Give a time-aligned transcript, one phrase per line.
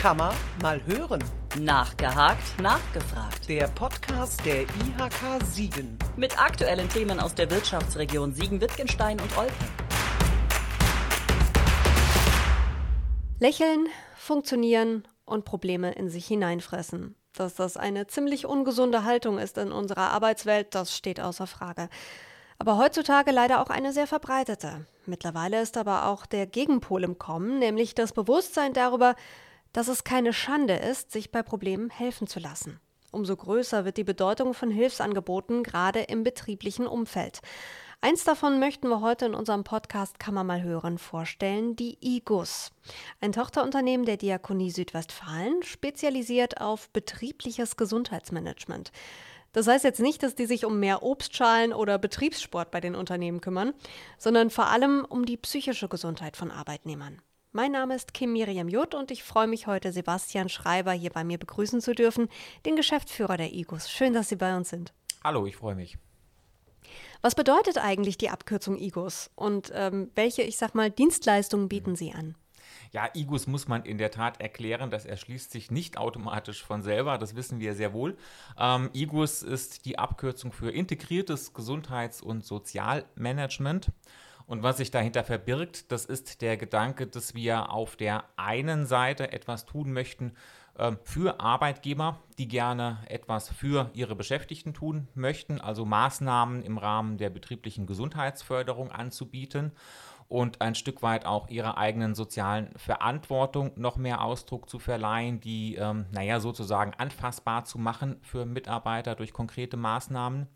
[0.00, 1.22] Kann man mal hören.
[1.58, 3.46] Nachgehakt, nachgefragt.
[3.46, 5.98] Der Podcast der IHK Siegen.
[6.16, 9.52] Mit aktuellen Themen aus der Wirtschaftsregion Siegen-Wittgenstein und Olpe.
[13.40, 17.14] Lächeln, funktionieren und Probleme in sich hineinfressen.
[17.34, 21.90] Dass das eine ziemlich ungesunde Haltung ist in unserer Arbeitswelt, das steht außer Frage.
[22.58, 24.86] Aber heutzutage leider auch eine sehr verbreitete.
[25.04, 29.14] Mittlerweile ist aber auch der Gegenpol im Kommen, nämlich das Bewusstsein darüber,
[29.72, 32.80] dass es keine Schande ist, sich bei Problemen helfen zu lassen.
[33.12, 37.40] Umso größer wird die Bedeutung von Hilfsangeboten, gerade im betrieblichen Umfeld.
[38.02, 42.72] Eins davon möchten wir heute in unserem Podcast Kann man mal hören vorstellen, die IGUS.
[43.20, 48.90] Ein Tochterunternehmen der Diakonie Südwestfalen, spezialisiert auf betriebliches Gesundheitsmanagement.
[49.52, 53.40] Das heißt jetzt nicht, dass die sich um mehr Obstschalen oder Betriebssport bei den Unternehmen
[53.40, 53.74] kümmern,
[54.16, 57.20] sondern vor allem um die psychische Gesundheit von Arbeitnehmern.
[57.52, 61.24] Mein Name ist Kim Miriam Jutt und ich freue mich heute, Sebastian Schreiber hier bei
[61.24, 62.28] mir begrüßen zu dürfen,
[62.64, 63.90] den Geschäftsführer der IGUS.
[63.90, 64.92] Schön, dass Sie bei uns sind.
[65.24, 65.98] Hallo, ich freue mich.
[67.22, 72.12] Was bedeutet eigentlich die Abkürzung IGUS und ähm, welche, ich sag mal, Dienstleistungen bieten Sie
[72.12, 72.36] an?
[72.92, 74.90] Ja, IGUS muss man in der Tat erklären.
[74.90, 77.18] Das erschließt sich nicht automatisch von selber.
[77.18, 78.16] Das wissen wir sehr wohl.
[78.60, 83.90] Ähm, IGUS ist die Abkürzung für integriertes Gesundheits- und Sozialmanagement.
[84.46, 89.32] Und was sich dahinter verbirgt, das ist der Gedanke, dass wir auf der einen Seite
[89.32, 90.32] etwas tun möchten
[90.76, 97.18] äh, für Arbeitgeber, die gerne etwas für ihre Beschäftigten tun möchten, also Maßnahmen im Rahmen
[97.18, 99.72] der betrieblichen Gesundheitsförderung anzubieten
[100.30, 105.74] und ein Stück weit auch ihrer eigenen sozialen Verantwortung noch mehr Ausdruck zu verleihen, die,
[105.74, 110.46] ähm, naja, sozusagen anfassbar zu machen für Mitarbeiter durch konkrete Maßnahmen.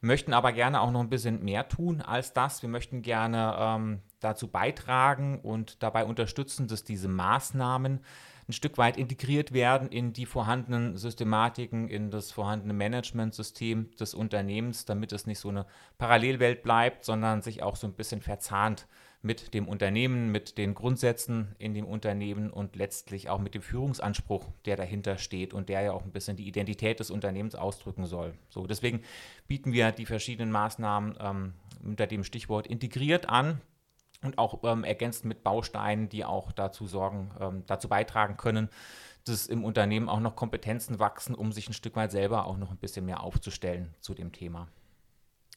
[0.00, 2.62] Möchten aber gerne auch noch ein bisschen mehr tun als das.
[2.62, 8.00] Wir möchten gerne ähm, dazu beitragen und dabei unterstützen, dass diese Maßnahmen
[8.48, 14.86] ein Stück weit integriert werden in die vorhandenen Systematiken, in das vorhandene Managementsystem des Unternehmens,
[14.86, 15.66] damit es nicht so eine
[15.98, 18.86] Parallelwelt bleibt, sondern sich auch so ein bisschen verzahnt
[19.20, 24.46] mit dem Unternehmen, mit den Grundsätzen in dem Unternehmen und letztlich auch mit dem Führungsanspruch,
[24.64, 28.34] der dahinter steht und der ja auch ein bisschen die Identität des Unternehmens ausdrücken soll.
[28.48, 29.02] So, deswegen
[29.48, 33.60] bieten wir die verschiedenen Maßnahmen ähm, unter dem Stichwort integriert an
[34.22, 38.68] und auch ähm, ergänzt mit Bausteinen, die auch dazu sorgen, ähm, dazu beitragen können,
[39.24, 42.70] dass im Unternehmen auch noch Kompetenzen wachsen, um sich ein Stück weit selber auch noch
[42.70, 44.68] ein bisschen mehr aufzustellen zu dem Thema.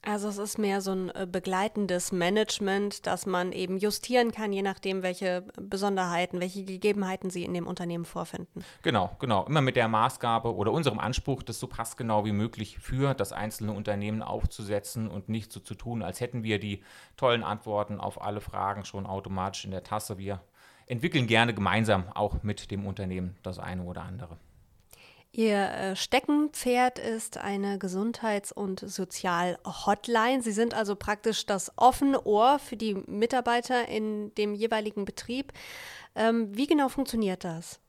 [0.04, 4.64] Also es ist mehr so ein äh, begleitendes Management, dass man eben justieren kann, je
[4.64, 8.66] nachdem, welche Besonderheiten, welche Gegebenheiten Sie in dem Unternehmen vorfinden.
[8.82, 9.46] Genau, genau.
[9.46, 13.74] Immer mit der Maßgabe oder unserem Anspruch, das so passgenau wie möglich für das einzelne
[13.74, 16.84] Unternehmen aufzusetzen und nicht so zu tun, als hätten wir die
[17.16, 20.18] tollen Antworten auf alle Fragen schon automatisch in der Tasse.
[20.18, 20.42] Wir
[20.88, 24.38] entwickeln gerne gemeinsam auch mit dem Unternehmen das eine oder andere.
[25.34, 30.42] Ihr äh, Steckenpferd ist eine Gesundheits- und Sozial-Hotline.
[30.42, 35.54] Sie sind also praktisch das offene Ohr für die Mitarbeiter in dem jeweiligen Betrieb.
[36.16, 37.80] Ähm, wie genau funktioniert das?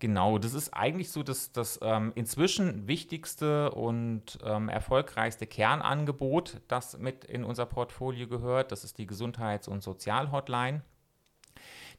[0.00, 6.98] Genau, das ist eigentlich so das, das ähm, inzwischen wichtigste und ähm, erfolgreichste Kernangebot, das
[6.98, 8.72] mit in unser Portfolio gehört.
[8.72, 10.82] Das ist die Gesundheits- und Sozial-Hotline.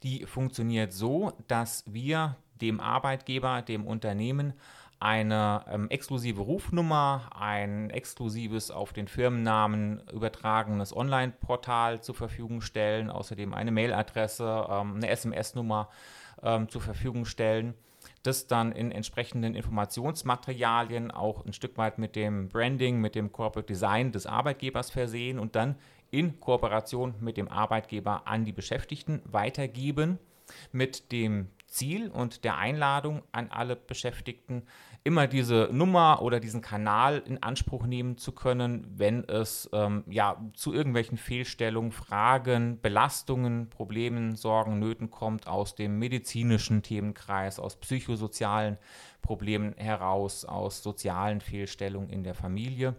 [0.03, 4.53] Die funktioniert so, dass wir dem Arbeitgeber, dem Unternehmen
[5.03, 13.53] eine ähm, exklusive Rufnummer, ein exklusives auf den Firmennamen übertragenes Online-Portal zur Verfügung stellen, außerdem
[13.53, 15.89] eine Mailadresse, ähm, eine SMS-Nummer
[16.41, 17.73] ähm, zur Verfügung stellen,
[18.23, 23.67] das dann in entsprechenden Informationsmaterialien auch ein Stück weit mit dem Branding, mit dem Corporate
[23.67, 25.75] Design des Arbeitgebers versehen und dann
[26.11, 30.17] in Kooperation mit dem Arbeitgeber an die Beschäftigten weitergeben
[30.71, 34.63] mit dem Ziel und der Einladung an alle Beschäftigten,
[35.03, 40.39] immer diese Nummer oder diesen Kanal in Anspruch nehmen zu können, wenn es ähm, ja,
[40.53, 48.77] zu irgendwelchen Fehlstellungen, Fragen, Belastungen, Problemen, Sorgen, Nöten kommt aus dem medizinischen Themenkreis, aus psychosozialen
[49.21, 52.95] Problemen heraus, aus sozialen Fehlstellungen in der Familie,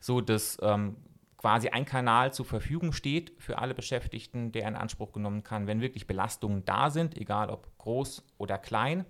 [0.00, 0.96] so dass ähm,
[1.38, 5.80] quasi ein Kanal zur Verfügung steht für alle Beschäftigten, der in Anspruch genommen kann, wenn
[5.80, 9.06] wirklich Belastungen da sind, egal ob groß oder klein.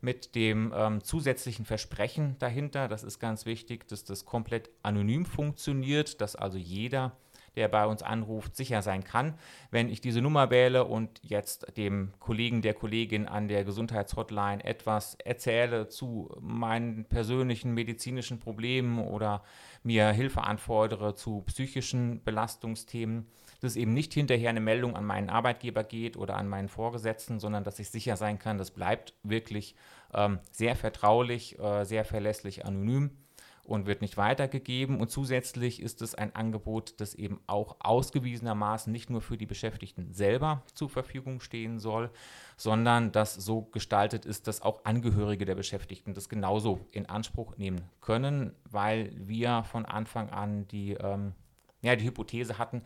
[0.00, 6.22] Mit dem ähm, zusätzlichen Versprechen dahinter, das ist ganz wichtig, dass das komplett anonym funktioniert,
[6.22, 7.12] dass also jeder
[7.60, 9.34] der bei uns anruft, sicher sein kann.
[9.70, 15.14] Wenn ich diese Nummer wähle und jetzt dem Kollegen, der Kollegin an der Gesundheitshotline etwas
[15.16, 19.42] erzähle zu meinen persönlichen medizinischen Problemen oder
[19.82, 23.26] mir Hilfe anfordere zu psychischen Belastungsthemen,
[23.60, 27.62] dass eben nicht hinterher eine Meldung an meinen Arbeitgeber geht oder an meinen Vorgesetzten, sondern
[27.62, 29.74] dass ich sicher sein kann, das bleibt wirklich
[30.14, 33.10] ähm, sehr vertraulich, äh, sehr verlässlich anonym
[33.70, 35.00] und wird nicht weitergegeben.
[35.00, 40.12] Und zusätzlich ist es ein Angebot, das eben auch ausgewiesenermaßen nicht nur für die Beschäftigten
[40.12, 42.10] selber zur Verfügung stehen soll,
[42.56, 47.82] sondern das so gestaltet ist, dass auch Angehörige der Beschäftigten das genauso in Anspruch nehmen
[48.00, 51.34] können, weil wir von Anfang an die, ähm,
[51.80, 52.82] ja, die Hypothese hatten,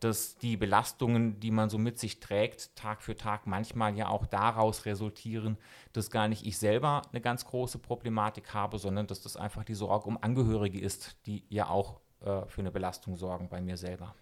[0.00, 4.26] dass die Belastungen, die man so mit sich trägt, Tag für Tag manchmal ja auch
[4.26, 5.56] daraus resultieren,
[5.92, 9.74] dass gar nicht ich selber eine ganz große Problematik habe, sondern dass das einfach die
[9.74, 14.14] Sorge um Angehörige ist, die ja auch äh, für eine Belastung sorgen bei mir selber.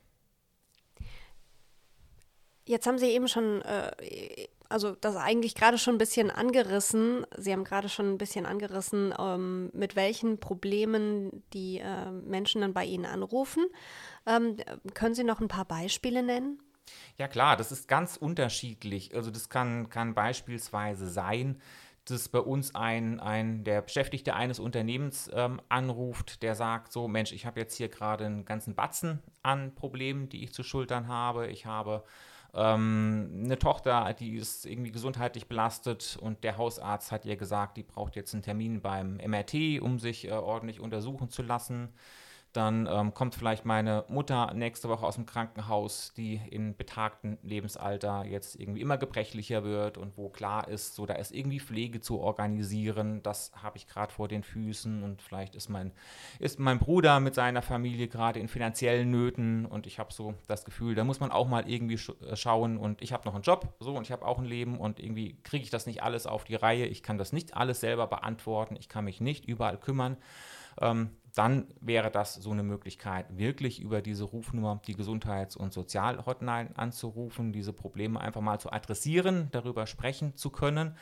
[2.66, 3.90] Jetzt haben Sie eben schon, äh,
[4.74, 7.24] also das eigentlich gerade schon ein bisschen angerissen.
[7.36, 12.74] Sie haben gerade schon ein bisschen angerissen, ähm, mit welchen Problemen die äh, Menschen dann
[12.74, 13.66] bei Ihnen anrufen.
[14.26, 14.56] Ähm,
[14.92, 16.60] können Sie noch ein paar Beispiele nennen?
[17.18, 19.14] Ja klar, das ist ganz unterschiedlich.
[19.14, 21.60] Also das kann, kann beispielsweise sein,
[22.06, 27.30] dass bei uns ein, ein der Beschäftigte eines Unternehmens ähm, anruft, der sagt so, Mensch,
[27.30, 31.46] ich habe jetzt hier gerade einen ganzen Batzen an Problemen, die ich zu schultern habe.
[31.46, 32.02] Ich habe
[32.54, 37.82] ähm, eine Tochter, die ist irgendwie gesundheitlich belastet und der Hausarzt hat ihr gesagt, die
[37.82, 41.88] braucht jetzt einen Termin beim MRT, um sich äh, ordentlich untersuchen zu lassen.
[42.54, 48.24] Dann ähm, kommt vielleicht meine Mutter nächste Woche aus dem Krankenhaus, die in betagtem Lebensalter
[48.24, 52.20] jetzt irgendwie immer gebrechlicher wird und wo klar ist, so da ist irgendwie Pflege zu
[52.20, 53.24] organisieren.
[53.24, 55.90] Das habe ich gerade vor den Füßen und vielleicht ist mein,
[56.38, 60.64] ist mein Bruder mit seiner Familie gerade in finanziellen Nöten und ich habe so das
[60.64, 63.42] Gefühl, da muss man auch mal irgendwie sch äh, schauen und ich habe noch einen
[63.42, 66.28] Job so und ich habe auch ein Leben und irgendwie kriege ich das nicht alles
[66.28, 66.86] auf die Reihe.
[66.86, 68.76] Ich kann das nicht alles selber beantworten.
[68.78, 70.16] Ich kann mich nicht überall kümmern.
[70.80, 76.70] Ähm, dann wäre das so eine Möglichkeit, wirklich über diese Rufnummer die Gesundheits- und Sozialhotline
[76.76, 80.96] anzurufen, diese Probleme einfach mal zu adressieren, darüber sprechen zu können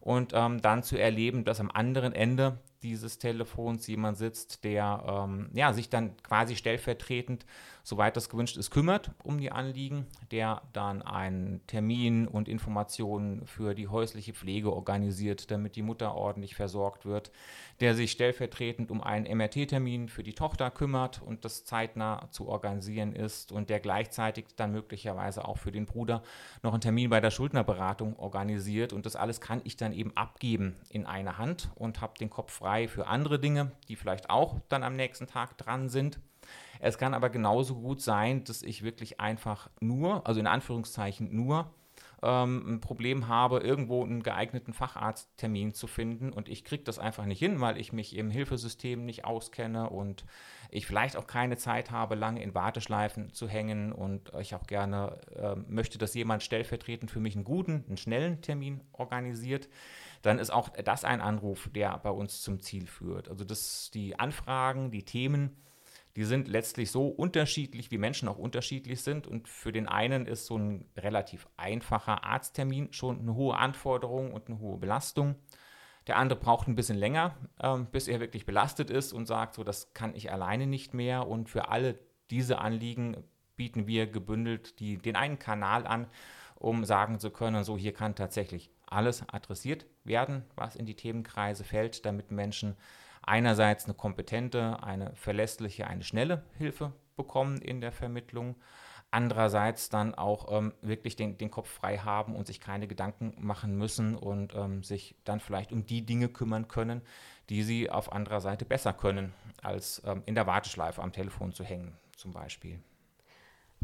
[0.00, 5.48] und ähm, dann zu erleben, dass am anderen Ende dieses Telefons jemand sitzt, der ähm,
[5.54, 7.46] ja, sich dann quasi stellvertretend,
[7.82, 13.74] soweit das gewünscht ist, kümmert um die Anliegen, der dann einen Termin und Informationen für
[13.74, 17.30] die häusliche Pflege organisiert, damit die Mutter ordentlich versorgt wird,
[17.80, 23.14] der sich stellvertretend um einen MRT-Termin für die Tochter kümmert und das zeitnah zu organisieren
[23.14, 26.22] ist und der gleichzeitig dann möglicherweise auch für den Bruder
[26.62, 28.92] noch einen Termin bei der Schuldnerberatung organisiert.
[28.92, 32.52] Und das alles kann ich dann eben abgeben in eine Hand und habe den Kopf
[32.52, 36.18] frei frei für andere Dinge, die vielleicht auch dann am nächsten Tag dran sind.
[36.80, 41.72] Es kann aber genauso gut sein, dass ich wirklich einfach nur, also in Anführungszeichen nur,
[42.24, 47.26] ähm, ein Problem habe, irgendwo einen geeigneten Facharzttermin zu finden und ich kriege das einfach
[47.26, 50.24] nicht hin, weil ich mich im Hilfesystem nicht auskenne und
[50.70, 55.20] ich vielleicht auch keine Zeit habe, lange in Warteschleifen zu hängen und ich auch gerne
[55.36, 59.68] äh, möchte, dass jemand stellvertretend für mich einen guten, einen schnellen Termin organisiert
[60.22, 63.28] dann ist auch das ein Anruf, der bei uns zum Ziel führt.
[63.28, 65.54] Also das, die Anfragen, die Themen,
[66.16, 69.26] die sind letztlich so unterschiedlich, wie Menschen auch unterschiedlich sind.
[69.26, 74.48] Und für den einen ist so ein relativ einfacher Arzttermin schon eine hohe Anforderung und
[74.48, 75.34] eine hohe Belastung.
[76.06, 79.64] Der andere braucht ein bisschen länger, ähm, bis er wirklich belastet ist und sagt, so
[79.64, 81.26] das kann ich alleine nicht mehr.
[81.26, 81.98] Und für alle
[82.30, 83.16] diese Anliegen
[83.56, 86.06] bieten wir gebündelt die, den einen Kanal an,
[86.56, 91.64] um sagen zu können, so hier kann tatsächlich alles adressiert werden, was in die Themenkreise
[91.64, 92.76] fällt, damit Menschen
[93.26, 98.56] einerseits eine kompetente, eine verlässliche, eine schnelle Hilfe bekommen in der Vermittlung,
[99.10, 103.76] andererseits dann auch ähm, wirklich den, den Kopf frei haben und sich keine Gedanken machen
[103.76, 107.02] müssen und ähm, sich dann vielleicht um die Dinge kümmern können,
[107.48, 111.62] die sie auf anderer Seite besser können, als ähm, in der Warteschleife am Telefon zu
[111.62, 112.80] hängen zum Beispiel.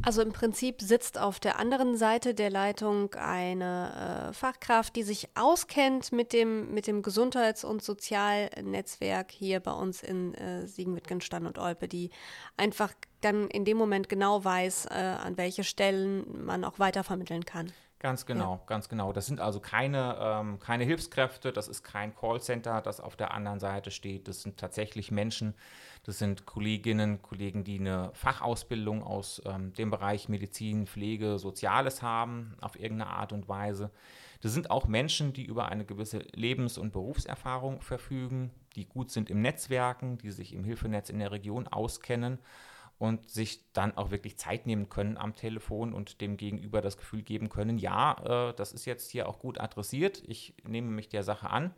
[0.02, 5.28] Also im Prinzip sitzt auf der anderen Seite der Leitung eine äh, Fachkraft, die sich
[5.34, 11.58] auskennt mit dem, mit dem Gesundheits- und Sozialnetzwerk hier bei uns in äh, Siegen-Wittgenstein und
[11.58, 12.10] Olpe, die
[12.56, 17.70] einfach dann in dem Moment genau weiß, äh, an welche Stellen man auch weitervermitteln kann.
[18.00, 18.60] Ganz genau, ja.
[18.64, 19.12] ganz genau.
[19.12, 23.60] Das sind also keine, ähm, keine Hilfskräfte, das ist kein Callcenter, das auf der anderen
[23.60, 24.26] Seite steht.
[24.26, 25.52] Das sind tatsächlich Menschen,
[26.04, 32.56] das sind Kolleginnen, Kollegen, die eine Fachausbildung aus ähm, dem Bereich Medizin, Pflege, Soziales haben,
[32.62, 33.90] auf irgendeine Art und Weise.
[34.40, 39.28] Das sind auch Menschen, die über eine gewisse Lebens- und Berufserfahrung verfügen, die gut sind
[39.28, 42.38] im Netzwerken, die sich im Hilfenetz in der Region auskennen
[43.00, 47.22] und sich dann auch wirklich Zeit nehmen können am Telefon und dem Gegenüber das Gefühl
[47.22, 51.22] geben können, ja, äh, das ist jetzt hier auch gut adressiert, ich nehme mich der
[51.22, 51.74] Sache an.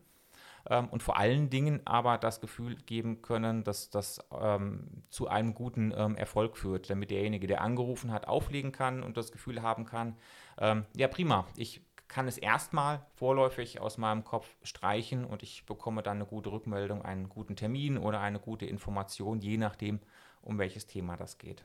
[0.68, 5.54] ähm, und vor allen Dingen aber das Gefühl geben können, dass das ähm, zu einem
[5.54, 9.84] guten ähm, Erfolg führt, damit derjenige, der angerufen hat, auflegen kann und das Gefühl haben
[9.84, 10.16] kann,
[10.58, 16.02] ähm, ja prima, ich kann es erstmal vorläufig aus meinem Kopf streichen und ich bekomme
[16.02, 20.00] dann eine gute Rückmeldung, einen guten Termin oder eine gute Information, je nachdem,
[20.42, 21.64] um welches Thema das geht.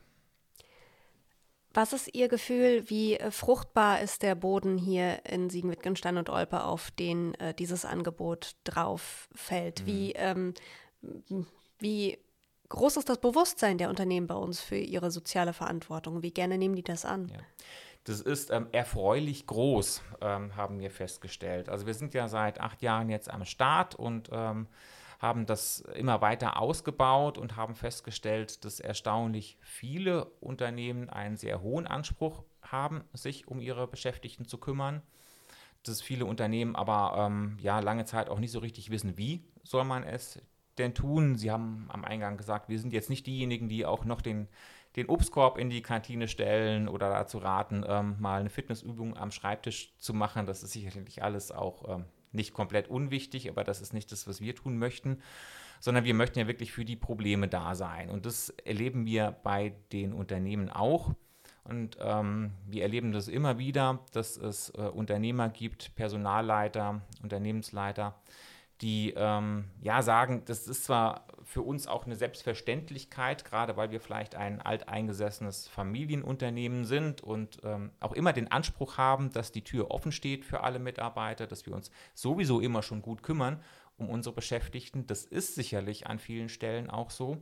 [1.74, 6.64] Was ist Ihr Gefühl, wie äh, fruchtbar ist der Boden hier in Siegen-Wittgenstein und Olpe,
[6.64, 9.82] auf den äh, dieses Angebot drauf fällt?
[9.82, 9.86] Mhm.
[9.86, 10.54] Wie, ähm,
[11.78, 12.18] wie
[12.70, 16.22] groß ist das Bewusstsein der Unternehmen bei uns für ihre soziale Verantwortung?
[16.22, 17.28] Wie gerne nehmen die das an?
[17.28, 17.38] Ja.
[18.04, 21.68] Das ist ähm, erfreulich groß, ähm, haben wir festgestellt.
[21.68, 24.66] Also wir sind ja seit acht Jahren jetzt am Start und ähm,
[25.18, 31.86] haben das immer weiter ausgebaut und haben festgestellt, dass erstaunlich viele Unternehmen einen sehr hohen
[31.86, 35.02] Anspruch haben, sich um ihre Beschäftigten zu kümmern.
[35.82, 39.84] Dass viele Unternehmen aber ähm, ja lange Zeit auch nicht so richtig wissen, wie soll
[39.84, 40.40] man es
[40.76, 41.36] denn tun.
[41.36, 44.48] Sie haben am Eingang gesagt, wir sind jetzt nicht diejenigen, die auch noch den,
[44.96, 49.96] den Obstkorb in die Kantine stellen oder dazu raten, ähm, mal eine Fitnessübung am Schreibtisch
[49.98, 50.46] zu machen.
[50.46, 54.40] Das ist sicherlich alles auch ähm, nicht komplett unwichtig, aber das ist nicht das, was
[54.40, 55.18] wir tun möchten,
[55.80, 58.10] sondern wir möchten ja wirklich für die Probleme da sein.
[58.10, 61.14] Und das erleben wir bei den Unternehmen auch.
[61.64, 68.18] Und ähm, wir erleben das immer wieder, dass es äh, Unternehmer gibt, Personalleiter, Unternehmensleiter,
[68.80, 74.00] die ähm, ja sagen, das ist zwar für uns auch eine Selbstverständlichkeit, gerade weil wir
[74.00, 79.90] vielleicht ein alteingesessenes Familienunternehmen sind und ähm, auch immer den Anspruch haben, dass die Tür
[79.90, 83.62] offen steht für alle Mitarbeiter, dass wir uns sowieso immer schon gut kümmern
[83.96, 85.06] um unsere Beschäftigten.
[85.06, 87.38] Das ist sicherlich an vielen Stellen auch so.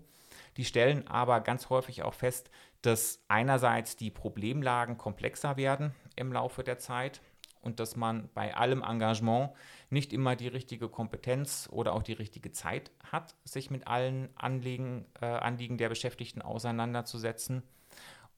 [0.57, 2.51] Die stellen aber ganz häufig auch fest,
[2.83, 7.21] dass einerseits die Problemlagen komplexer werden im Laufe der Zeit
[7.67, 9.51] und dass man bei allem Engagement
[9.91, 15.05] nicht immer die richtige Kompetenz oder auch die richtige Zeit hat, sich mit allen Anliegen,
[15.21, 17.65] äh, Anliegen der Beschäftigten auseinanderzusetzen.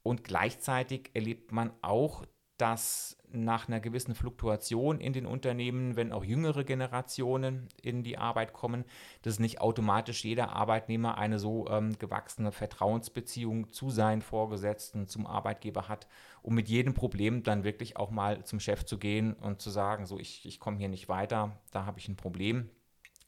[0.02, 2.24] Und gleichzeitig erlebt man auch,
[2.58, 8.52] dass nach einer gewissen Fluktuation in den Unternehmen, wenn auch jüngere Generationen in die Arbeit
[8.52, 8.84] kommen,
[9.22, 15.88] dass nicht automatisch jeder Arbeitnehmer eine so ähm, gewachsene Vertrauensbeziehung zu seinen Vorgesetzten, zum Arbeitgeber
[15.88, 16.06] hat,
[16.42, 20.06] um mit jedem Problem dann wirklich auch mal zum Chef zu gehen und zu sagen,
[20.06, 22.70] so ich, ich komme hier nicht weiter, da habe ich ein Problem.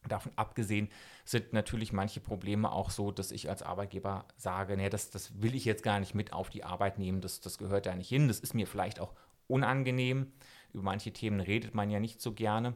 [0.07, 0.89] Davon abgesehen
[1.25, 5.53] sind natürlich manche Probleme auch so, dass ich als Arbeitgeber sage, nee, das, das will
[5.53, 8.27] ich jetzt gar nicht mit auf die Arbeit nehmen, das, das gehört da nicht hin,
[8.27, 9.13] das ist mir vielleicht auch
[9.47, 10.31] unangenehm.
[10.73, 12.73] Über manche Themen redet man ja nicht so gerne.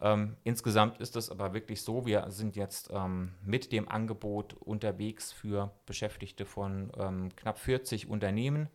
[0.00, 5.30] Ähm, insgesamt ist es aber wirklich so, wir sind jetzt ähm, mit dem Angebot unterwegs
[5.30, 8.68] für Beschäftigte von ähm, knapp 40 Unternehmen,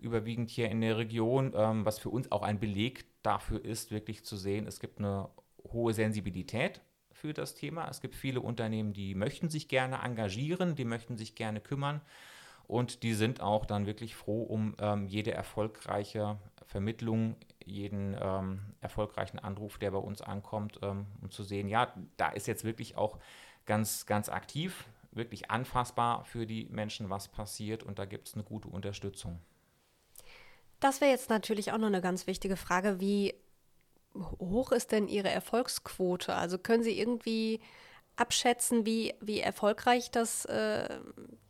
[0.00, 4.24] überwiegend hier in der Region, ähm, was für uns auch ein Beleg dafür ist, wirklich
[4.24, 5.30] zu sehen, es gibt eine
[5.72, 6.82] hohe Sensibilität
[7.20, 7.88] für das Thema.
[7.88, 12.00] Es gibt viele Unternehmen, die möchten sich gerne engagieren, die möchten sich gerne kümmern
[12.68, 19.38] und die sind auch dann wirklich froh um ähm, jede erfolgreiche Vermittlung, jeden ähm, erfolgreichen
[19.38, 23.18] Anruf, der bei uns ankommt, ähm, um zu sehen, ja, da ist jetzt wirklich auch
[23.66, 28.44] ganz, ganz aktiv, wirklich anfassbar für die Menschen, was passiert und da gibt es eine
[28.44, 29.40] gute Unterstützung.
[30.78, 33.00] Das wäre jetzt natürlich auch noch eine ganz wichtige Frage.
[33.00, 33.34] Wie
[34.14, 36.34] hoch ist denn Ihre Erfolgsquote?
[36.34, 37.60] Also können Sie irgendwie
[38.16, 41.00] abschätzen, wie, wie erfolgreich das, äh,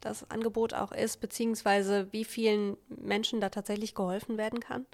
[0.01, 4.87] das Angebot auch ist, beziehungsweise wie vielen Menschen da tatsächlich geholfen werden kann?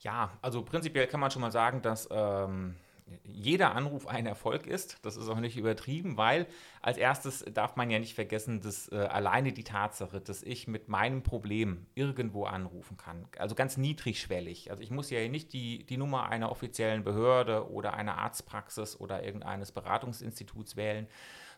[0.00, 2.74] Ja, also prinzipiell kann man schon mal sagen, dass ähm,
[3.24, 4.98] jeder Anruf ein Erfolg ist.
[5.02, 6.46] Das ist auch nicht übertrieben, weil
[6.80, 10.88] als erstes darf man ja nicht vergessen, dass äh, alleine die Tatsache, dass ich mit
[10.88, 14.70] meinem Problem irgendwo anrufen kann, also ganz niedrigschwellig.
[14.70, 19.24] Also ich muss ja nicht die, die Nummer einer offiziellen Behörde oder einer Arztpraxis oder
[19.24, 21.06] irgendeines Beratungsinstituts wählen,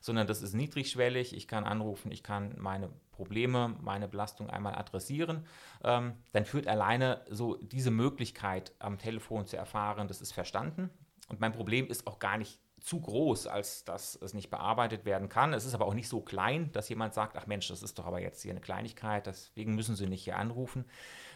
[0.00, 1.34] sondern das ist niedrigschwellig.
[1.34, 5.46] Ich kann anrufen, ich kann meine Probleme, meine Belastung einmal adressieren.
[5.82, 10.90] Ähm, dann führt alleine so diese Möglichkeit am Telefon zu erfahren, das ist verstanden.
[11.28, 15.30] Und mein Problem ist auch gar nicht zu groß, als dass es nicht bearbeitet werden
[15.30, 15.54] kann.
[15.54, 18.04] Es ist aber auch nicht so klein, dass jemand sagt, ach Mensch, das ist doch
[18.04, 20.84] aber jetzt hier eine Kleinigkeit, deswegen müssen Sie nicht hier anrufen.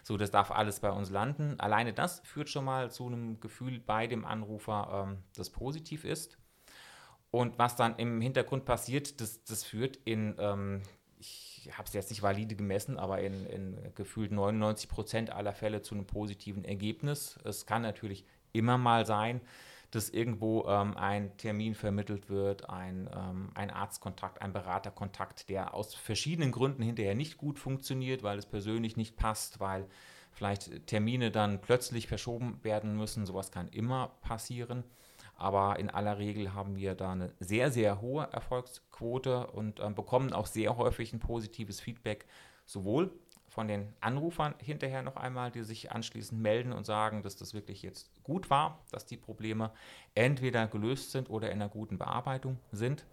[0.02, 1.59] So, das darf alles bei uns landen.
[1.59, 6.37] Alleine das führt schon mal zu einem Gefühl bei dem Anrufer, ähm, das positiv ist.
[7.30, 10.83] Und was dann im Hintergrund passiert, das, das führt in, ähm,
[11.18, 15.80] ich habe es jetzt nicht valide gemessen, aber in, in gefühlt 99 Prozent aller Fälle
[15.80, 17.38] zu einem positiven Ergebnis.
[17.45, 19.40] Es kann natürlich immer mal sein,
[19.90, 25.95] dass irgendwo ähm, ein Termin vermittelt wird, ein, ähm, ein Arztkontakt, ein Beraterkontakt, der aus
[25.95, 29.87] verschiedenen Gründen hinterher nicht gut funktioniert, weil es persönlich nicht passt, weil
[30.33, 33.25] vielleicht Termine dann plötzlich verschoben werden müssen.
[33.25, 34.85] Sowas kann immer passieren.
[35.37, 40.33] Aber in aller Regel haben wir da eine sehr, sehr hohe Erfolgsquote und äh, bekommen
[40.33, 42.26] auch sehr häufig ein positives Feedback,
[42.66, 43.12] sowohl
[43.59, 47.83] von den Anrufern hinterher noch einmal, die sich anschließend melden und sagen, dass das wirklich
[47.83, 49.73] jetzt gut war, dass die Probleme
[50.15, 53.05] entweder gelöst sind oder in einer guten Bearbeitung sind.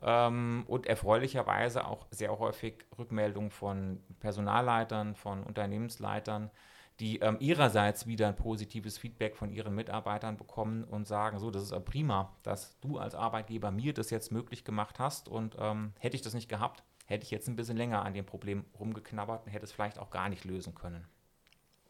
[0.00, 6.50] Ähm, und erfreulicherweise auch sehr häufig Rückmeldungen von Personalleitern, von Unternehmensleitern,
[6.98, 11.64] die ähm, ihrerseits wieder ein positives Feedback von ihren Mitarbeitern bekommen und sagen, so, das
[11.64, 16.16] ist prima, dass du als Arbeitgeber mir das jetzt möglich gemacht hast und ähm, hätte
[16.16, 19.52] ich das nicht gehabt, hätte ich jetzt ein bisschen länger an dem Problem rumgeknabbert und
[19.52, 21.04] hätte es vielleicht auch gar nicht lösen können.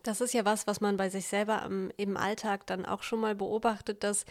[0.03, 3.21] Das ist ja was, was man bei sich selber im, im Alltag dann auch schon
[3.21, 4.25] mal beobachtet, dass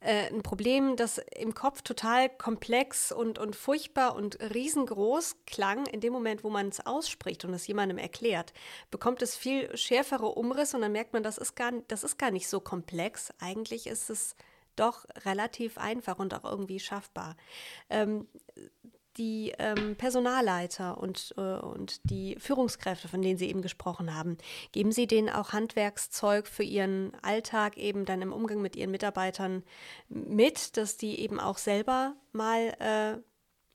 [0.00, 6.00] äh, ein Problem, das im Kopf total komplex und, und furchtbar und riesengroß klang, in
[6.00, 8.54] dem Moment, wo man es ausspricht und es jemandem erklärt,
[8.90, 12.30] bekommt es viel schärfere Umrisse und dann merkt man, das ist gar, das ist gar
[12.30, 13.34] nicht so komplex.
[13.38, 14.34] Eigentlich ist es
[14.76, 17.36] doch relativ einfach und auch irgendwie schaffbar.
[17.90, 18.26] Ähm,
[19.16, 24.38] die ähm, Personalleiter und, äh, und die Führungskräfte, von denen Sie eben gesprochen haben,
[24.72, 29.62] geben Sie denen auch Handwerkszeug für Ihren Alltag eben dann im Umgang mit Ihren Mitarbeitern
[30.08, 33.18] mit, dass die eben auch selber mal äh,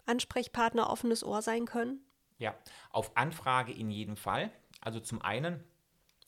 [0.09, 2.01] Ansprechpartner, offenes Ohr sein können?
[2.37, 2.55] Ja,
[2.91, 4.51] auf Anfrage in jedem Fall.
[4.81, 5.63] Also zum einen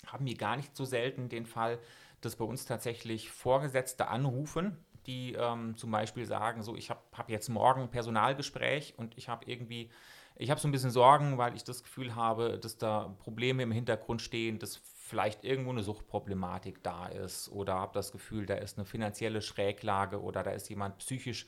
[0.08, 1.80] haben wir gar nicht so selten den Fall,
[2.22, 7.30] dass bei uns tatsächlich Vorgesetzte anrufen die ähm, zum Beispiel sagen, so ich habe hab
[7.30, 9.90] jetzt morgen ein Personalgespräch und ich habe irgendwie,
[10.36, 13.72] ich habe so ein bisschen Sorgen, weil ich das Gefühl habe, dass da Probleme im
[13.72, 18.78] Hintergrund stehen, dass vielleicht irgendwo eine Suchtproblematik da ist oder habe das Gefühl, da ist
[18.78, 21.48] eine finanzielle Schräglage oder da ist jemand psychisch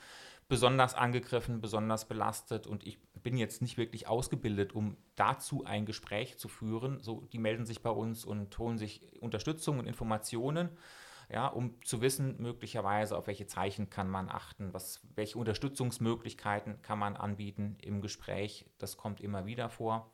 [0.50, 6.38] besonders angegriffen, besonders belastet und ich bin jetzt nicht wirklich ausgebildet, um dazu ein Gespräch
[6.38, 7.00] zu führen.
[7.02, 10.70] So, die melden sich bei uns und holen sich Unterstützung und Informationen
[11.32, 17.00] ja, um zu wissen, möglicherweise, auf welche Zeichen kann man achten, was, welche Unterstützungsmöglichkeiten kann
[17.00, 18.66] man anbieten im Gespräch.
[18.78, 20.12] Das kommt immer wieder vor.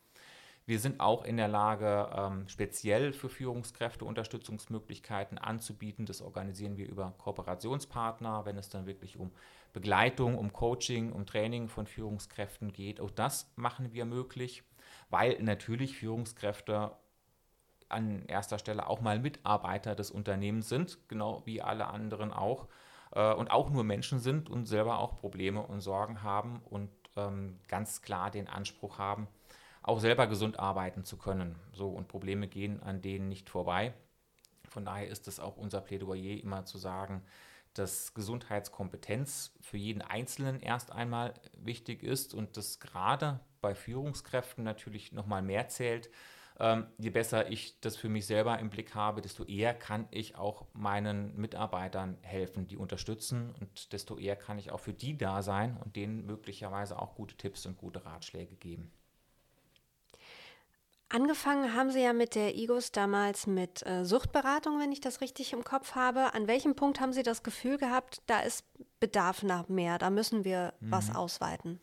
[0.68, 6.06] Wir sind auch in der Lage, ähm, speziell für Führungskräfte Unterstützungsmöglichkeiten anzubieten.
[6.06, 9.32] Das organisieren wir über Kooperationspartner, wenn es dann wirklich um
[9.74, 13.00] Begleitung, um Coaching, um Training von Führungskräften geht.
[13.00, 14.64] Auch das machen wir möglich,
[15.10, 16.92] weil natürlich Führungskräfte
[17.90, 22.68] an erster Stelle auch mal Mitarbeiter des Unternehmens sind, genau wie alle anderen auch,
[23.12, 27.60] äh, und auch nur Menschen sind und selber auch Probleme und Sorgen haben und ähm,
[27.68, 29.28] ganz klar den Anspruch haben,
[29.82, 31.56] auch selber gesund arbeiten zu können.
[31.72, 33.94] So und Probleme gehen an denen nicht vorbei.
[34.70, 37.24] Von daher ist es auch unser Plädoyer immer zu sagen,
[37.74, 45.12] dass Gesundheitskompetenz für jeden Einzelnen erst einmal wichtig ist und das gerade bei Führungskräften natürlich
[45.12, 46.10] nochmal mehr zählt,
[46.60, 50.36] ähm, je besser ich das für mich selber im Blick habe, desto eher kann ich
[50.36, 55.42] auch meinen Mitarbeitern helfen, die unterstützen und desto eher kann ich auch für die da
[55.42, 58.92] sein und denen möglicherweise auch gute Tipps und gute Ratschläge geben.
[61.10, 65.54] Angefangen haben Sie ja mit der IGOS damals mit äh, Suchtberatung, wenn ich das richtig
[65.54, 66.34] im Kopf habe.
[66.34, 68.66] An welchem Punkt haben Sie das Gefühl gehabt, da ist
[69.00, 70.92] Bedarf nach mehr, da müssen wir mhm.
[70.92, 71.80] was ausweiten?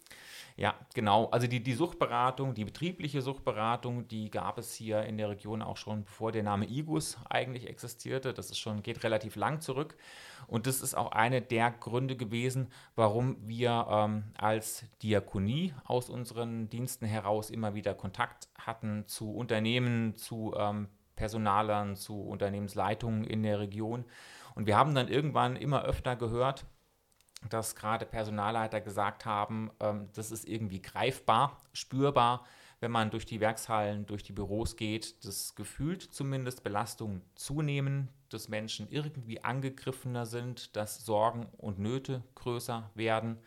[0.56, 1.26] Ja, genau.
[1.30, 5.76] Also die, die Suchtberatung, die betriebliche Suchtberatung, die gab es hier in der Region auch
[5.76, 8.32] schon, bevor der Name IGUS eigentlich existierte.
[8.32, 9.96] Das ist schon, geht relativ lang zurück.
[10.46, 16.68] Und das ist auch eine der Gründe gewesen, warum wir ähm, als Diakonie aus unseren
[16.68, 23.58] Diensten heraus immer wieder Kontakt hatten zu Unternehmen, zu ähm, Personalern, zu Unternehmensleitungen in der
[23.58, 24.04] Region.
[24.54, 26.64] Und wir haben dann irgendwann immer öfter gehört,
[27.50, 32.44] dass gerade Personalleiter gesagt haben, ähm, das ist irgendwie greifbar, spürbar,
[32.80, 38.48] wenn man durch die Werkshallen, durch die Büros geht, dass gefühlt zumindest Belastungen zunehmen, dass
[38.48, 43.38] Menschen irgendwie angegriffener sind, dass Sorgen und Nöte größer werden,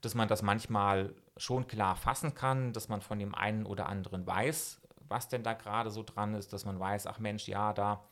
[0.00, 4.26] dass man das manchmal schon klar fassen kann, dass man von dem einen oder anderen
[4.26, 8.02] weiß, was denn da gerade so dran ist, dass man weiß, ach Mensch, ja, da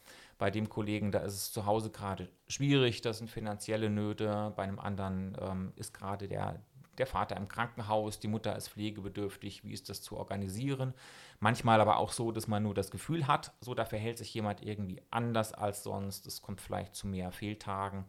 [0.41, 4.55] bei dem Kollegen, da ist es zu Hause gerade schwierig, das sind finanzielle Nöte.
[4.57, 6.63] Bei einem anderen ähm, ist gerade der,
[6.97, 10.95] der Vater im Krankenhaus, die Mutter ist pflegebedürftig, wie ist das zu organisieren?
[11.41, 14.63] Manchmal aber auch so, dass man nur das Gefühl hat, so da verhält sich jemand
[14.63, 16.27] irgendwie anders als sonst.
[16.27, 18.07] Es kommt vielleicht zu mehr Fehltagen.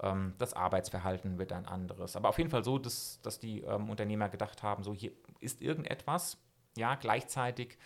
[0.00, 2.14] Ähm, das Arbeitsverhalten wird ein anderes.
[2.14, 5.60] Aber auf jeden Fall so, dass, dass die ähm, Unternehmer gedacht haben, so hier ist
[5.60, 6.38] irgendetwas,
[6.76, 7.76] ja, gleichzeitig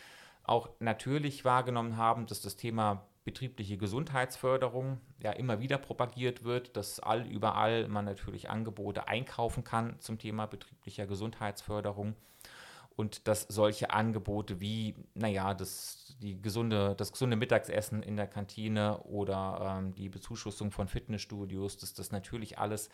[0.45, 7.01] auch natürlich wahrgenommen haben, dass das Thema betriebliche Gesundheitsförderung ja immer wieder propagiert wird, dass
[7.01, 12.15] all überall man natürlich Angebote einkaufen kann zum Thema betrieblicher Gesundheitsförderung.
[12.95, 19.03] und dass solche Angebote wie, naja, das, die gesunde, das gesunde Mittagsessen in der Kantine
[19.03, 22.89] oder ähm, die Bezuschussung von Fitnessstudios, dass das natürlich alles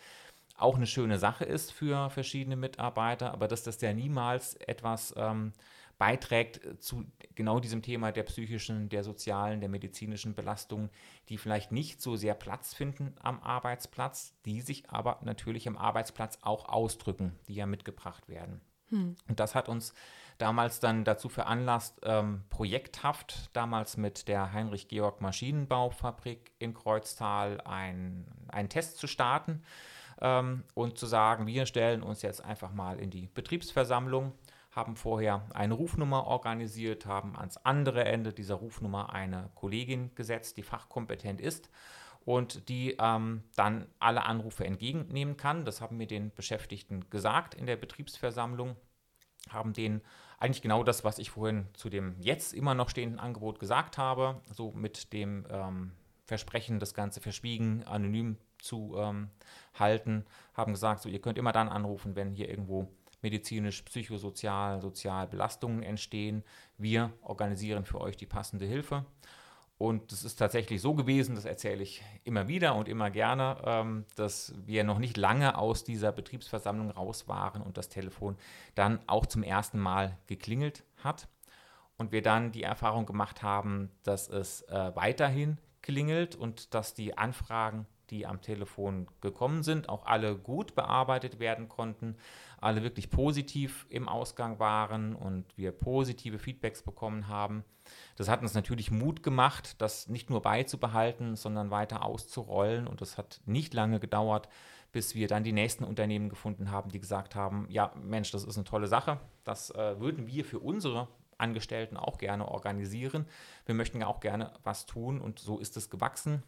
[0.57, 5.53] auch eine schöne Sache ist für verschiedene Mitarbeiter, aber dass das ja niemals etwas ähm,
[5.97, 10.89] beiträgt zu genau diesem Thema der psychischen, der sozialen, der medizinischen Belastung,
[11.29, 16.39] die vielleicht nicht so sehr Platz finden am Arbeitsplatz, die sich aber natürlich am Arbeitsplatz
[16.41, 18.61] auch ausdrücken, die ja mitgebracht werden.
[18.89, 19.15] Hm.
[19.27, 19.93] Und das hat uns
[20.37, 28.69] damals dann dazu veranlasst, ähm, projekthaft, damals mit der Heinrich-Georg Maschinenbaufabrik in Kreuztal ein, einen
[28.69, 29.63] Test zu starten
[30.21, 34.33] ähm, und zu sagen, wir stellen uns jetzt einfach mal in die Betriebsversammlung,
[34.75, 40.63] haben vorher eine Rufnummer organisiert, haben ans andere Ende dieser Rufnummer eine Kollegin gesetzt, die
[40.63, 41.69] fachkompetent ist
[42.25, 45.65] und die ähm, dann alle Anrufe entgegennehmen kann.
[45.65, 48.75] Das haben wir den Beschäftigten gesagt in der Betriebsversammlung,
[49.49, 50.01] haben denen
[50.39, 54.41] eigentlich genau das, was ich vorhin zu dem jetzt immer noch stehenden Angebot gesagt habe,
[54.51, 55.91] so mit dem ähm,
[56.25, 59.29] Versprechen, das Ganze verschwiegen, anonym zu ähm,
[59.73, 62.89] halten, haben gesagt, so ihr könnt immer dann anrufen, wenn hier irgendwo
[63.23, 66.43] medizinisch, psychosozial, sozial Belastungen entstehen.
[66.77, 69.05] Wir organisieren für euch die passende Hilfe.
[69.77, 74.05] Und es ist tatsächlich so gewesen, das erzähle ich immer wieder und immer gerne, ähm,
[74.15, 78.37] dass wir noch nicht lange aus dieser Betriebsversammlung raus waren und das Telefon
[78.75, 81.27] dann auch zum ersten Mal geklingelt hat.
[81.97, 87.17] Und wir dann die Erfahrung gemacht haben, dass es äh, weiterhin klingelt und dass die
[87.17, 92.15] Anfragen die am Telefon gekommen sind, auch alle gut bearbeitet werden konnten,
[92.61, 97.65] alle wirklich positiv im Ausgang waren und wir positive Feedbacks bekommen haben.
[98.15, 103.17] Das hat uns natürlich Mut gemacht, das nicht nur beizubehalten, sondern weiter auszurollen und das
[103.17, 104.47] hat nicht lange gedauert,
[104.91, 108.57] bis wir dann die nächsten Unternehmen gefunden haben, die gesagt haben, ja Mensch, das ist
[108.57, 111.07] eine tolle Sache, das äh, würden wir für unsere
[111.39, 113.25] Angestellten auch gerne organisieren.
[113.65, 116.43] Wir möchten ja auch gerne was tun und so ist es gewachsen.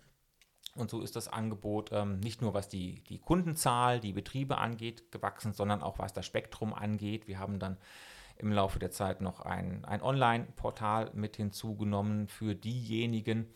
[0.76, 5.12] Und so ist das Angebot ähm, nicht nur was die, die Kundenzahl, die Betriebe angeht,
[5.12, 7.28] gewachsen, sondern auch was das Spektrum angeht.
[7.28, 7.78] Wir haben dann
[8.38, 13.48] im Laufe der Zeit noch ein, ein Online-Portal mit hinzugenommen für diejenigen,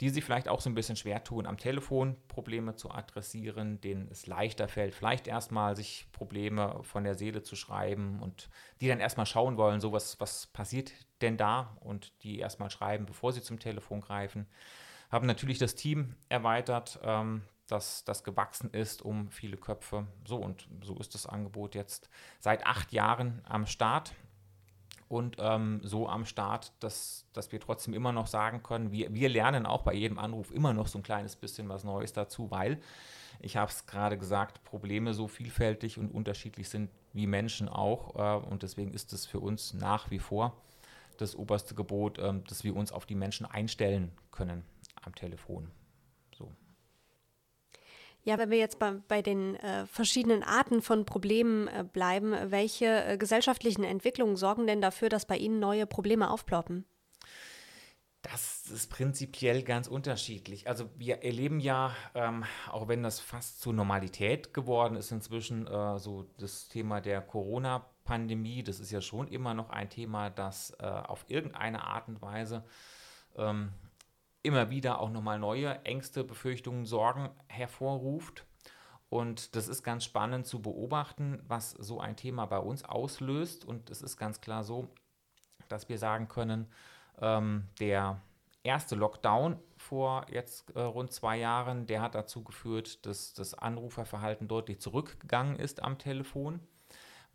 [0.00, 4.08] die sich vielleicht auch so ein bisschen schwer tun, am Telefon Probleme zu adressieren, denen
[4.10, 8.50] es leichter fällt, vielleicht erstmal sich Probleme von der Seele zu schreiben und
[8.82, 13.06] die dann erstmal schauen wollen, so was, was passiert denn da und die erstmal schreiben,
[13.06, 14.46] bevor sie zum Telefon greifen
[15.10, 20.06] haben natürlich das Team erweitert, ähm, dass das gewachsen ist um viele Köpfe.
[20.24, 24.14] So und so ist das Angebot jetzt seit acht Jahren am Start
[25.08, 29.28] und ähm, so am Start, dass, dass wir trotzdem immer noch sagen können, wir, wir
[29.28, 32.80] lernen auch bei jedem Anruf immer noch so ein kleines bisschen was Neues dazu, weil,
[33.38, 38.46] ich habe es gerade gesagt, Probleme so vielfältig und unterschiedlich sind wie Menschen auch äh,
[38.46, 40.56] und deswegen ist es für uns nach wie vor
[41.18, 44.64] das oberste Gebot, äh, dass wir uns auf die Menschen einstellen können
[45.06, 45.70] am Telefon.
[46.36, 46.52] So.
[48.22, 53.04] Ja, wenn wir jetzt bei, bei den äh, verschiedenen Arten von Problemen äh, bleiben, welche
[53.04, 56.84] äh, gesellschaftlichen Entwicklungen sorgen denn dafür, dass bei Ihnen neue Probleme aufploppen?
[58.22, 60.66] Das ist prinzipiell ganz unterschiedlich.
[60.66, 66.00] Also wir erleben ja, ähm, auch wenn das fast zur Normalität geworden ist inzwischen, äh,
[66.00, 70.84] so das Thema der Corona-Pandemie, das ist ja schon immer noch ein Thema, das äh,
[70.84, 72.64] auf irgendeine Art und Weise
[73.36, 73.72] ähm,
[74.46, 78.46] immer wieder auch nochmal neue Ängste, Befürchtungen, Sorgen hervorruft.
[79.08, 83.64] Und das ist ganz spannend zu beobachten, was so ein Thema bei uns auslöst.
[83.64, 84.88] Und es ist ganz klar so,
[85.68, 86.66] dass wir sagen können,
[87.20, 88.20] ähm, der
[88.62, 94.48] erste Lockdown vor jetzt äh, rund zwei Jahren, der hat dazu geführt, dass das Anruferverhalten
[94.48, 96.60] deutlich zurückgegangen ist am Telefon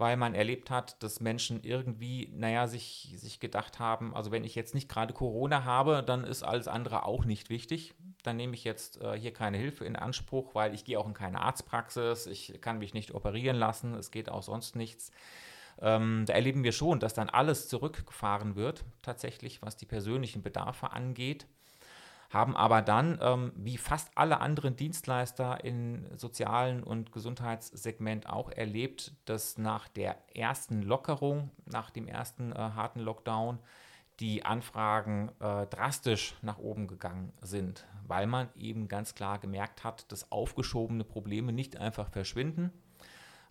[0.02, 4.56] weil man erlebt hat, dass Menschen irgendwie, naja, sich, sich gedacht haben, also wenn ich
[4.56, 7.94] jetzt nicht gerade Corona habe, dann ist alles andere auch nicht wichtig.
[8.24, 11.14] Dann nehme ich jetzt äh, hier keine Hilfe in Anspruch, weil ich gehe auch in
[11.14, 15.12] keine Arztpraxis, ich kann mich nicht operieren lassen, es geht auch sonst nichts.
[15.80, 20.94] Ähm, da erleben wir schon, dass dann alles zurückgefahren wird, tatsächlich, was die persönlichen Bedarfe
[20.94, 21.46] angeht
[22.32, 29.14] haben aber dann, ähm, wie fast alle anderen Dienstleister im sozialen und Gesundheitssegment auch erlebt,
[29.26, 33.60] dass nach der ersten Lockerung, nach dem ersten äh, harten Lockdown,
[34.22, 40.10] die Anfragen äh, drastisch nach oben gegangen sind, weil man eben ganz klar gemerkt hat,
[40.12, 42.72] dass aufgeschobene Probleme nicht einfach verschwinden.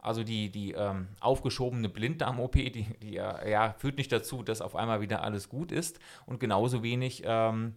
[0.01, 4.75] Also die, die ähm, aufgeschobene Blinddarm-OP, die, die äh, ja, führt nicht dazu, dass auf
[4.75, 7.75] einmal wieder alles gut ist und genauso wenig ähm,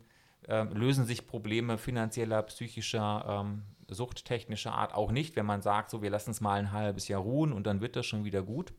[0.47, 6.01] äh, lösen sich Probleme finanzieller, psychischer, ähm, suchttechnischer Art auch nicht, wenn man sagt, so
[6.01, 8.73] wir lassen es mal ein halbes Jahr ruhen und dann wird das schon wieder gut.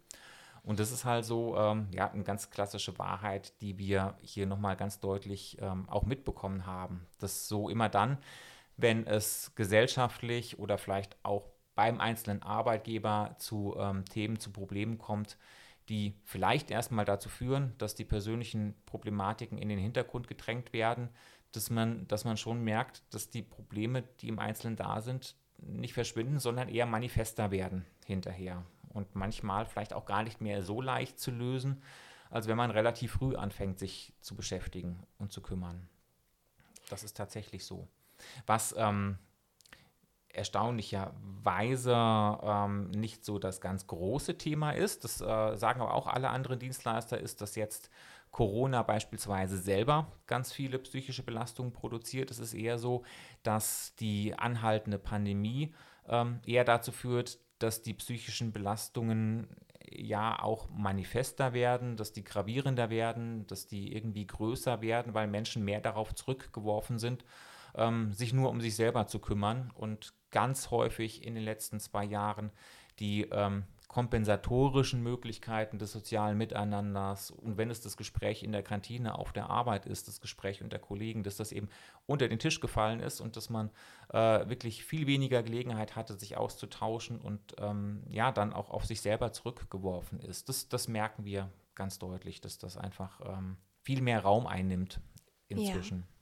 [0.63, 4.77] Und das ist halt so, ähm, ja, eine ganz klassische Wahrheit, die wir hier nochmal
[4.77, 7.07] ganz deutlich ähm, auch mitbekommen haben.
[7.21, 8.17] Dass so immer dann,
[8.79, 15.37] wenn es gesellschaftlich oder vielleicht auch beim einzelnen Arbeitgeber zu ähm, Themen, zu Problemen kommt,
[15.91, 21.11] die vielleicht erstmal dazu führen, dass die persönlichen Problematiken in den Hintergrund gedrängt werden,
[21.57, 25.95] dass man, dass man schon merkt, dass die Probleme, die im Einzelnen da sind, nicht
[25.95, 28.65] verschwinden, sondern eher manifester werden hinterher.
[28.89, 31.83] Und manchmal vielleicht auch gar nicht mehr so leicht zu lösen,
[32.31, 35.89] als wenn man relativ früh anfängt, sich zu beschäftigen und zu kümmern.
[36.91, 37.89] Das ist tatsächlich so.
[38.47, 39.19] Was ähm,
[40.29, 41.95] erstaunlicherweise
[42.43, 46.59] ähm, nicht so das ganz große Thema ist, das äh, sagen aber auch alle anderen
[46.59, 47.91] Dienstleister, ist, dass jetzt
[48.35, 52.33] Corona beispielsweise selber ganz viele psychische Belastungen produziert.
[52.33, 53.05] Es ist eher so,
[53.45, 55.73] dass die anhaltende Pandemie
[56.09, 59.47] ähm, eher dazu führt, dass die psychischen Belastungen
[59.89, 65.65] ja auch manifester werden, dass die gravierender werden, dass die irgendwie größer werden, weil Menschen
[65.65, 67.25] mehr darauf zurückgeworfen sind,
[67.77, 72.03] ähm, sich nur um sich selber zu kümmern und ganz häufig in den letzten zwei
[72.03, 72.51] Jahren
[72.99, 73.65] die ähm,
[73.95, 79.49] kompensatorischen Möglichkeiten des sozialen Miteinanders und wenn es das Gespräch in der Kantine auf der
[79.49, 81.69] Arbeit ist, das Gespräch unter Kollegen, dass das eben
[82.05, 83.71] unter den Tisch gefallen ist und dass man
[84.09, 89.01] äh, wirklich viel weniger Gelegenheit hatte, sich auszutauschen und ähm, ja, dann auch auf sich
[89.01, 90.49] selber zurückgeworfen ist.
[90.49, 95.01] Das, das merken wir ganz deutlich, dass das einfach ähm, viel mehr Raum einnimmt
[95.47, 96.01] inzwischen.
[96.01, 96.14] Ja.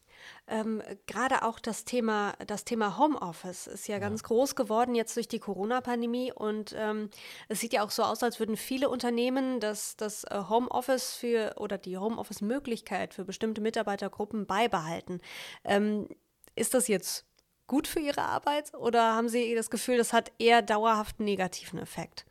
[0.47, 3.99] Ähm, Gerade auch das Thema, das Thema Homeoffice ist ja, ja.
[4.01, 7.11] ganz groß geworden jetzt durch die Corona-Pandemie und ähm,
[7.49, 11.55] es sieht ja auch so aus, als würden viele Unternehmen das, das äh, Homeoffice für
[11.57, 15.21] oder die Homeoffice-Möglichkeit für bestimmte Mitarbeitergruppen beibehalten.
[15.65, 16.09] Ähm,
[16.55, 17.27] ist das jetzt
[17.67, 21.79] gut für Ihre Arbeit oder haben Sie das Gefühl, das hat eher dauerhaft einen negativen
[21.79, 22.27] Effekt?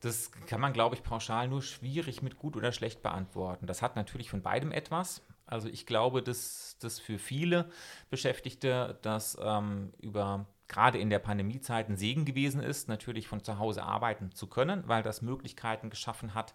[0.00, 3.66] Das kann man, glaube ich, pauschal nur schwierig mit gut oder schlecht beantworten.
[3.66, 5.22] Das hat natürlich von beidem etwas.
[5.46, 7.70] Also ich glaube, dass das für viele
[8.10, 13.58] Beschäftigte das ähm, über gerade in der Pandemiezeit ein Segen gewesen ist, natürlich von zu
[13.58, 16.54] Hause arbeiten zu können, weil das Möglichkeiten geschaffen hat,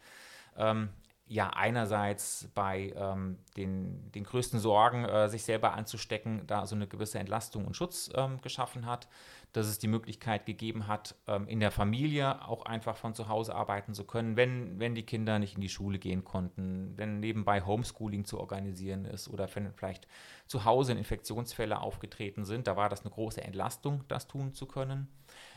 [0.58, 0.90] ähm,
[1.28, 6.88] ja einerseits bei ähm, den, den größten Sorgen, äh, sich selber anzustecken, da so eine
[6.88, 9.08] gewisse Entlastung und Schutz ähm, geschaffen hat
[9.52, 13.56] dass es die Möglichkeit gegeben hat, ähm, in der Familie auch einfach von zu Hause
[13.56, 17.62] arbeiten zu können, wenn, wenn die Kinder nicht in die Schule gehen konnten, wenn nebenbei
[17.62, 20.08] Homeschooling zu organisieren ist oder wenn vielleicht
[20.46, 22.68] zu Hause Infektionsfälle aufgetreten sind.
[22.68, 25.08] Da war das eine große Entlastung, das tun zu können.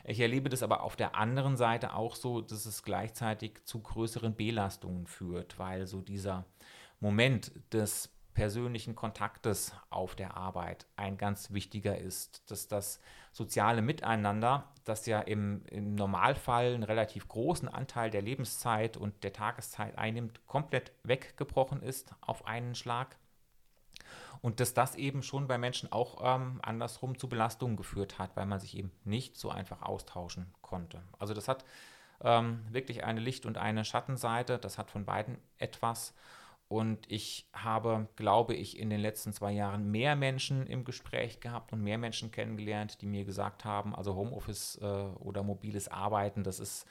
[0.04, 4.34] Ich erlebe das aber auf der anderen Seite auch so, dass es gleichzeitig zu größeren
[4.34, 6.46] Belastungen führt, weil so dieser
[7.00, 13.00] Moment des persönlichen Kontaktes auf der Arbeit ein ganz wichtiger ist, dass das
[13.32, 19.32] soziale Miteinander, das ja im, im, Normalfall einen relativ großen Anteil der Lebenszeit und der
[19.32, 23.16] Tageszeit einnimmt, komplett weggebrochen ist auf einen Schlag.
[24.40, 28.46] Und dass das eben schon bei Menschen auch ähm, andersrum zu Belastungen geführt hat, weil
[28.46, 31.02] man sich eben nicht so einfach austauschen konnte.
[31.18, 31.64] Also das hat
[32.22, 36.14] ähm, wirklich eine Licht- und eine Schattenseite, das hat von beiden etwas.
[36.72, 41.70] Und ich habe, glaube ich, in den letzten zwei Jahren mehr Menschen im Gespräch gehabt
[41.74, 46.60] und mehr Menschen kennengelernt, die mir gesagt haben, also Homeoffice äh, oder mobiles Arbeiten, das
[46.60, 46.86] ist,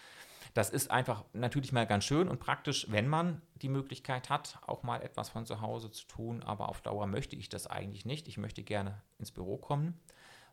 [0.53, 4.83] das ist einfach natürlich mal ganz schön und praktisch, wenn man die Möglichkeit hat, auch
[4.83, 6.43] mal etwas von zu Hause zu tun.
[6.43, 8.27] Aber auf Dauer möchte ich das eigentlich nicht.
[8.27, 9.99] Ich möchte gerne ins Büro kommen,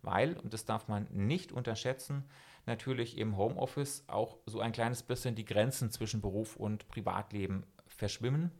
[0.00, 2.24] weil, und das darf man nicht unterschätzen,
[2.64, 8.52] natürlich im Homeoffice auch so ein kleines bisschen die Grenzen zwischen Beruf und Privatleben verschwimmen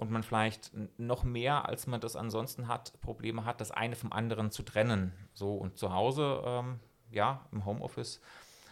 [0.00, 4.14] und man vielleicht noch mehr, als man das ansonsten hat, Probleme hat, das eine vom
[4.14, 5.12] anderen zu trennen.
[5.34, 8.22] So und zu Hause, ähm, ja, im Homeoffice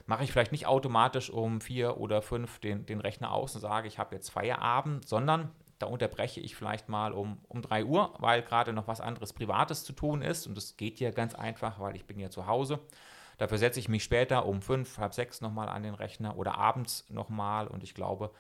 [0.06, 3.88] mache ich vielleicht nicht automatisch um vier oder fünf den, den Rechner aus und sage,
[3.88, 8.40] ich habe jetzt Feierabend, sondern da unterbreche ich vielleicht mal um, um 3 Uhr, weil
[8.40, 10.46] gerade noch was anderes Privates zu tun ist.
[10.46, 12.80] Und das geht ja ganz einfach, weil ich bin ja zu Hause.
[13.36, 17.04] Dafür setze ich mich später um fünf, halb sechs nochmal an den Rechner oder abends
[17.10, 17.68] nochmal.
[17.68, 18.30] Und ich glaube,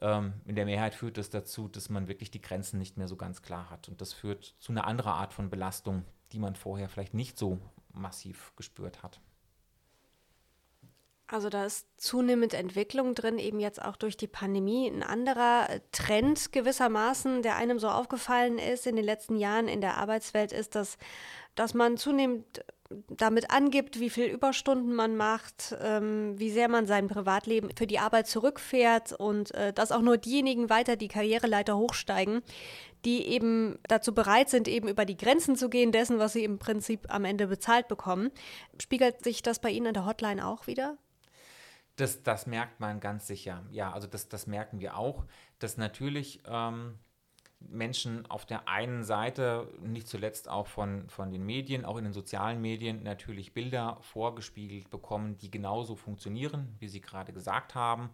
[0.00, 3.42] in der Mehrheit führt das dazu, dass man wirklich die Grenzen nicht mehr so ganz
[3.42, 3.88] klar hat.
[3.88, 7.58] Und das führt zu einer anderen Art von Belastung, die man vorher vielleicht nicht so
[7.92, 9.20] massiv gespürt hat.
[11.26, 14.90] Also da ist zunehmend Entwicklung drin, eben jetzt auch durch die Pandemie.
[14.90, 19.96] Ein anderer Trend gewissermaßen, der einem so aufgefallen ist in den letzten Jahren in der
[19.96, 20.98] Arbeitswelt, ist, dass,
[21.54, 22.62] dass man zunehmend
[23.08, 27.98] damit angibt, wie viel Überstunden man macht, ähm, wie sehr man sein Privatleben für die
[27.98, 32.42] Arbeit zurückfährt und äh, dass auch nur diejenigen weiter die Karriereleiter hochsteigen,
[33.04, 36.58] die eben dazu bereit sind, eben über die Grenzen zu gehen dessen, was sie im
[36.58, 38.30] Prinzip am Ende bezahlt bekommen.
[38.80, 40.96] Spiegelt sich das bei Ihnen in der Hotline auch wieder?
[41.96, 43.62] Das, das merkt man ganz sicher.
[43.70, 45.26] Ja, also das, das merken wir auch,
[45.58, 46.98] dass natürlich ähm,
[47.68, 52.12] Menschen auf der einen Seite, nicht zuletzt auch von, von den Medien, auch in den
[52.12, 58.10] sozialen Medien, natürlich Bilder vorgespiegelt bekommen, die genauso funktionieren, wie Sie gerade gesagt haben,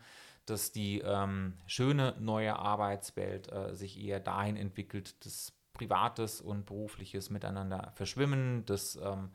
[0.47, 7.31] dass die ähm, schöne neue Arbeitswelt äh, sich eher dahin entwickelt, dass Privates und Berufliches
[7.31, 9.31] miteinander verschwimmen, dass ähm,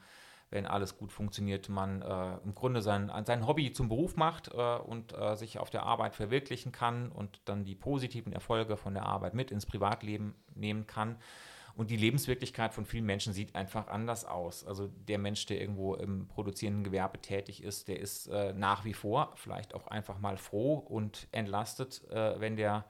[0.52, 4.78] wenn alles gut funktioniert, man äh, im Grunde sein, sein Hobby zum Beruf macht äh,
[4.78, 9.06] und äh, sich auf der Arbeit verwirklichen kann und dann die positiven Erfolge von der
[9.06, 11.18] Arbeit mit ins Privatleben nehmen kann.
[11.76, 14.66] Und die Lebenswirklichkeit von vielen Menschen sieht einfach anders aus.
[14.66, 18.94] Also der Mensch, der irgendwo im produzierenden Gewerbe tätig ist, der ist äh, nach wie
[18.94, 22.86] vor vielleicht auch einfach mal froh und entlastet, äh, wenn der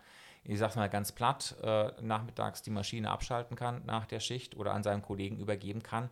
[0.48, 4.76] ich sag's mal ganz platt, äh, nachmittags die Maschine abschalten kann nach der Schicht oder
[4.76, 6.12] an seinen Kollegen übergeben kann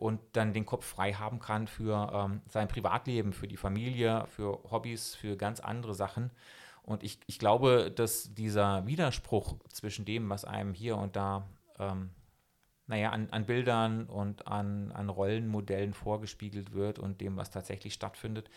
[0.00, 4.58] und dann den Kopf frei haben kann für ähm, sein Privatleben, für die Familie, für
[4.70, 6.30] Hobbys, für ganz andere Sachen.
[6.82, 11.46] Und ich, ich glaube, dass dieser Widerspruch zwischen dem, was einem hier und da,
[11.78, 12.10] ähm,
[12.86, 18.48] naja, an, an Bildern und an, an Rollenmodellen vorgespiegelt wird und dem, was tatsächlich stattfindet,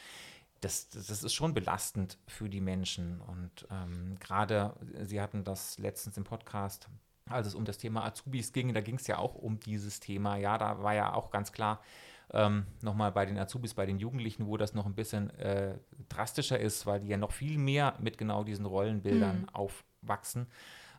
[0.61, 3.19] das, das ist schon belastend für die Menschen.
[3.19, 6.87] Und ähm, gerade, Sie hatten das letztens im Podcast
[7.29, 10.37] als es um das Thema Azubis ging, da ging es ja auch um dieses Thema.
[10.37, 11.81] Ja, da war ja auch ganz klar,
[12.31, 15.77] ähm, nochmal bei den Azubis, bei den Jugendlichen, wo das noch ein bisschen äh,
[16.09, 19.49] drastischer ist, weil die ja noch viel mehr mit genau diesen Rollenbildern mhm.
[19.49, 20.47] aufwachsen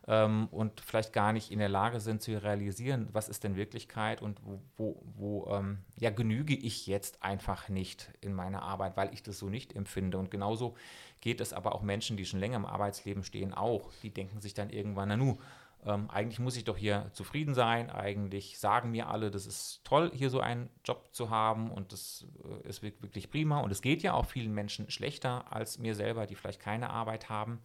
[0.07, 4.21] ähm, und vielleicht gar nicht in der Lage sind zu realisieren, was ist denn Wirklichkeit
[4.21, 9.13] und wo, wo, wo ähm, ja, genüge ich jetzt einfach nicht in meiner Arbeit, weil
[9.13, 10.17] ich das so nicht empfinde.
[10.17, 10.75] Und genauso
[11.21, 13.91] geht es aber auch Menschen, die schon länger im Arbeitsleben stehen, auch.
[14.03, 15.37] Die denken sich dann irgendwann, na nu,
[15.85, 17.89] ähm, eigentlich muss ich doch hier zufrieden sein.
[17.89, 22.25] Eigentlich sagen mir alle, das ist toll, hier so einen Job zu haben und das
[22.43, 23.59] äh, ist wirklich prima.
[23.59, 27.29] Und es geht ja auch vielen Menschen schlechter als mir selber, die vielleicht keine Arbeit
[27.29, 27.61] haben.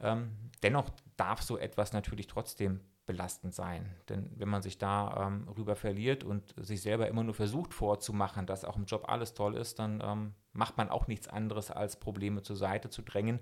[0.00, 0.30] Ähm,
[0.62, 3.96] dennoch darf so etwas natürlich trotzdem belastend sein.
[4.08, 8.46] Denn wenn man sich da ähm, rüber verliert und sich selber immer nur versucht vorzumachen,
[8.46, 11.98] dass auch im Job alles toll ist, dann ähm, macht man auch nichts anderes, als
[11.98, 13.40] Probleme zur Seite zu drängen,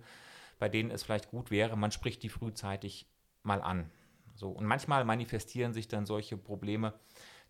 [0.59, 3.07] bei denen es vielleicht gut wäre, man spricht die frühzeitig
[3.43, 3.91] mal an.
[4.39, 6.95] So, und manchmal manifestieren sich dann solche Probleme,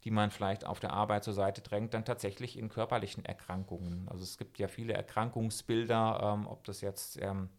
[0.05, 4.09] die man vielleicht auf der Arbeit zur Seite drängt, dann tatsächlich in körperlichen Erkrankungen.
[4.09, 7.51] Also es gibt ja viele Erkrankungsbilder, ähm, ob das jetzt ähm,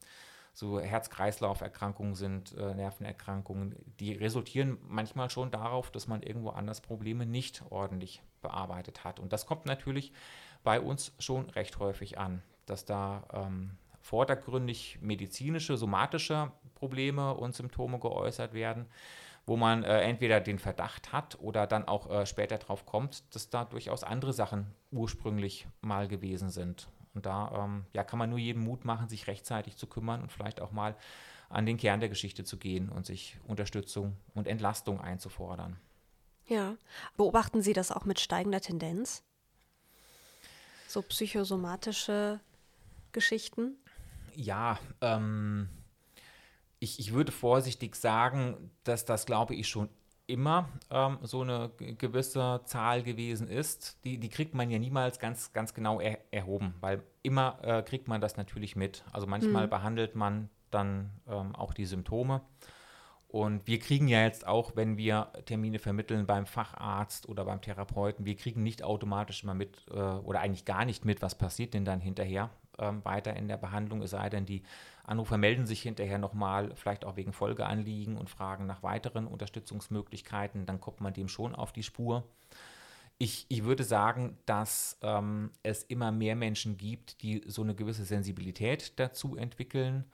[0.53, 7.27] so Herz-Kreislauf-Erkrankungen sind, äh, Nervenerkrankungen, die resultieren manchmal schon darauf, dass man irgendwo anders Probleme
[7.27, 9.19] nicht ordentlich bearbeitet hat.
[9.19, 10.11] Und das kommt natürlich
[10.63, 13.77] bei uns schon recht häufig an, dass da ähm,
[14.09, 18.87] vordergründig medizinische, somatische Probleme und Symptome geäußert werden,
[19.45, 23.51] wo man äh, entweder den Verdacht hat oder dann auch äh, später darauf kommt, dass
[23.51, 26.89] da durchaus andere Sachen ursprünglich mal gewesen sind.
[27.13, 30.31] Und da ähm, ja, kann man nur jedem Mut machen, sich rechtzeitig zu kümmern und
[30.31, 30.95] vielleicht auch mal
[31.47, 35.77] an den Kern der Geschichte zu gehen und sich Unterstützung und Entlastung einzufordern.
[36.47, 36.77] Ja,
[37.15, 39.21] beobachten Sie das auch mit steigender Tendenz?
[40.87, 42.39] So psychosomatische
[43.11, 43.77] Geschichten?
[44.39, 45.67] Ja, ähm,
[46.79, 49.89] ich, ich würde vorsichtig sagen, dass das, glaube ich, schon
[50.27, 53.97] immer ähm, so eine gewisse Zahl gewesen ist.
[54.05, 58.07] Die, die kriegt man ja niemals ganz, ganz genau er, erhoben, weil immer äh, kriegt
[58.07, 59.03] man das natürlich mit.
[59.11, 59.71] Also manchmal mhm.
[59.71, 62.39] behandelt man dann ähm, auch die Symptome.
[63.27, 68.25] Und wir kriegen ja jetzt auch, wenn wir Termine vermitteln beim Facharzt oder beim Therapeuten,
[68.25, 71.83] wir kriegen nicht automatisch immer mit äh, oder eigentlich gar nicht mit, was passiert denn
[71.83, 72.49] dann hinterher
[72.79, 74.63] ähm, weiter in der Behandlung, es sei denn, die
[75.03, 80.79] Anrufer melden sich hinterher nochmal, vielleicht auch wegen Folgeanliegen und fragen nach weiteren Unterstützungsmöglichkeiten, dann
[80.79, 82.27] kommt man dem schon auf die Spur.
[83.17, 88.05] Ich, ich würde sagen, dass ähm, es immer mehr Menschen gibt, die so eine gewisse
[88.05, 90.05] Sensibilität dazu entwickeln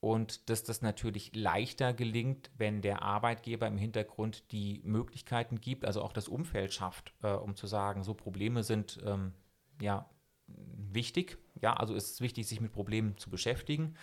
[0.00, 6.02] und dass das natürlich leichter gelingt, wenn der Arbeitgeber im Hintergrund die Möglichkeiten gibt, also
[6.02, 9.34] auch das Umfeld schafft, äh, um zu sagen, so Probleme sind ähm,
[9.80, 10.08] ja
[10.46, 11.38] wichtig.
[11.60, 13.94] Ja, also ist es wichtig, sich mit Problemen zu beschäftigen.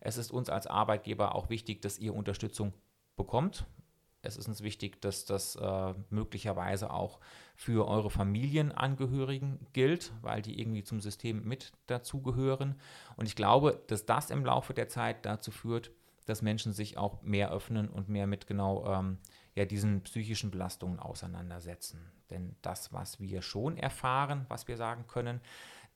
[0.00, 2.72] Es ist uns als Arbeitgeber auch wichtig, dass ihr Unterstützung
[3.16, 3.66] bekommt.
[4.24, 7.18] Es ist uns wichtig, dass das äh, möglicherweise auch
[7.56, 12.76] für eure Familienangehörigen gilt, weil die irgendwie zum System mit dazugehören.
[13.16, 15.90] Und ich glaube, dass das im Laufe der Zeit dazu führt,
[16.26, 19.18] dass Menschen sich auch mehr öffnen und mehr mit genau ähm,
[19.56, 22.12] ja, diesen psychischen Belastungen auseinandersetzen.
[22.30, 25.40] Denn das, was wir schon erfahren, was wir sagen können,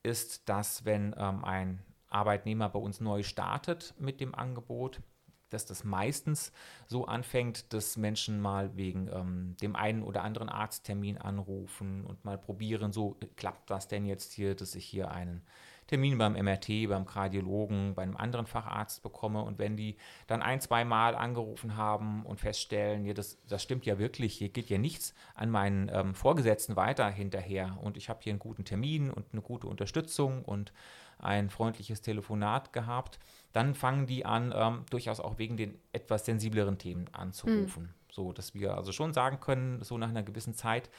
[0.03, 5.01] ist, dass wenn ähm, ein Arbeitnehmer bei uns neu startet mit dem Angebot,
[5.49, 6.51] dass das meistens
[6.87, 12.37] so anfängt, dass Menschen mal wegen ähm, dem einen oder anderen Arzttermin anrufen und mal
[12.37, 15.41] probieren, so klappt das denn jetzt hier, dass ich hier einen
[15.87, 20.61] Termin beim MRT, beim Kardiologen, bei einem anderen Facharzt bekomme und wenn die dann ein,
[20.61, 24.77] zwei Mal angerufen haben und feststellen, ja, das, das stimmt ja wirklich, hier geht ja
[24.77, 29.25] nichts an meinen ähm, Vorgesetzten weiter hinterher und ich habe hier einen guten Termin und
[29.31, 30.73] eine gute Unterstützung und
[31.19, 33.19] ein freundliches Telefonat gehabt,
[33.53, 37.83] dann fangen die an, ähm, durchaus auch wegen den etwas sensibleren Themen anzurufen.
[37.83, 37.93] Mhm.
[38.11, 40.89] So, dass wir also schon sagen können, so nach einer gewissen Zeit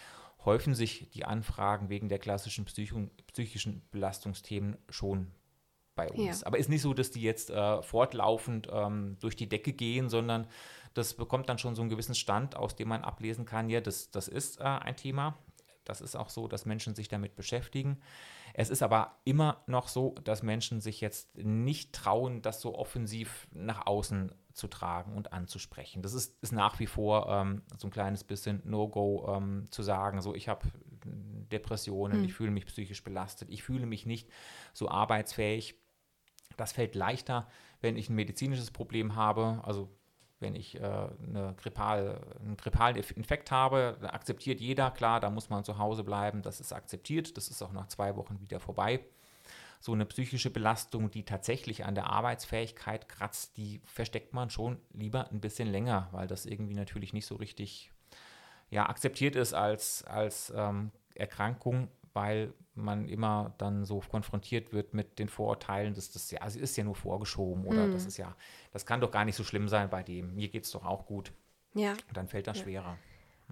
[0.49, 5.31] häufen sich die Anfragen wegen der klassischen psychischen Belastungsthemen schon
[5.95, 6.41] bei uns.
[6.41, 6.47] Ja.
[6.47, 10.47] Aber ist nicht so, dass die jetzt äh, fortlaufend ähm, durch die Decke gehen, sondern
[10.95, 14.11] das bekommt dann schon so einen gewissen Stand, aus dem man ablesen kann, ja, das,
[14.11, 15.37] das ist äh, ein Thema.
[15.85, 18.01] Das ist auch so, dass Menschen sich damit beschäftigen.
[18.61, 23.47] Es ist aber immer noch so, dass Menschen sich jetzt nicht trauen, das so offensiv
[23.53, 26.03] nach außen zu tragen und anzusprechen.
[26.03, 30.21] Das ist, ist nach wie vor ähm, so ein kleines bisschen No-Go ähm, zu sagen,
[30.21, 30.67] so ich habe
[31.05, 32.25] Depressionen, mhm.
[32.25, 34.29] ich fühle mich psychisch belastet, ich fühle mich nicht
[34.73, 35.77] so arbeitsfähig.
[36.57, 37.47] Das fällt leichter,
[37.81, 39.89] wenn ich ein medizinisches Problem habe, also
[40.41, 45.65] wenn ich äh, eine Grippal, einen grippalen Infekt habe, akzeptiert jeder, klar, da muss man
[45.65, 49.01] zu Hause bleiben, das ist akzeptiert, das ist auch nach zwei Wochen wieder vorbei.
[49.81, 55.31] So eine psychische Belastung, die tatsächlich an der Arbeitsfähigkeit kratzt, die versteckt man schon lieber
[55.31, 57.93] ein bisschen länger, weil das irgendwie natürlich nicht so richtig
[58.71, 61.89] ja, akzeptiert ist als, als ähm, Erkrankung,
[62.19, 66.77] weil man immer dann so konfrontiert wird mit den Vorurteilen, dass das ja, sie ist
[66.77, 67.93] ja nur vorgeschoben oder mhm.
[67.93, 68.35] das ist ja,
[68.73, 70.35] das kann doch gar nicht so schlimm sein bei dem.
[70.35, 71.33] Mir geht es doch auch gut.
[71.75, 71.93] Ja.
[71.93, 72.65] Und dann fällt das ja.
[72.65, 72.99] schwerer.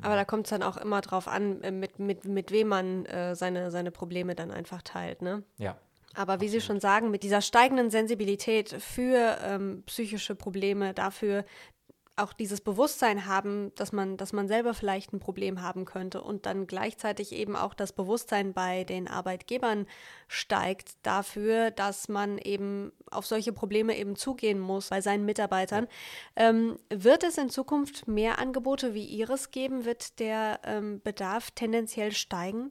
[0.03, 3.07] Aber da kommt es dann auch immer drauf an, äh, mit, mit, mit wem man
[3.07, 5.45] äh, seine, seine Probleme dann einfach teilt, ne?
[5.59, 5.79] Ja.
[6.15, 11.45] Aber wie Sie schon sagen, mit dieser steigenden Sensibilität für ähm, psychische Probleme, dafür
[12.17, 16.47] auch dieses Bewusstsein haben, dass man, dass man selber vielleicht ein Problem haben könnte und
[16.47, 19.87] dann gleichzeitig eben auch das Bewusstsein bei den Arbeitgebern
[20.27, 25.89] steigt dafür, dass man eben auf solche Probleme eben zugehen muss bei seinen Mitarbeitern.
[26.37, 29.85] Ähm, wird es in Zukunft mehr Angebote wie Ihres geben?
[29.85, 32.71] Wird der ähm, Bedarf tendenziell steigen?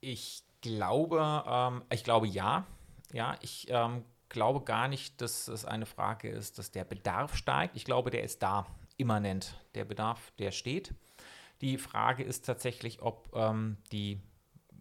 [0.00, 2.66] Ich glaube, ähm, ich glaube ja.
[3.12, 7.76] Ja, ich ähm, glaube gar nicht, dass es eine Frage ist, dass der Bedarf steigt.
[7.76, 8.66] Ich glaube, der ist da,
[8.96, 9.54] immanent.
[9.74, 10.94] Der Bedarf, der steht.
[11.60, 14.20] Die Frage ist tatsächlich, ob ähm, die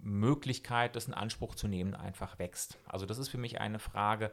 [0.01, 2.77] Möglichkeit, das in Anspruch zu nehmen, einfach wächst.
[2.85, 4.31] Also das ist für mich eine Frage,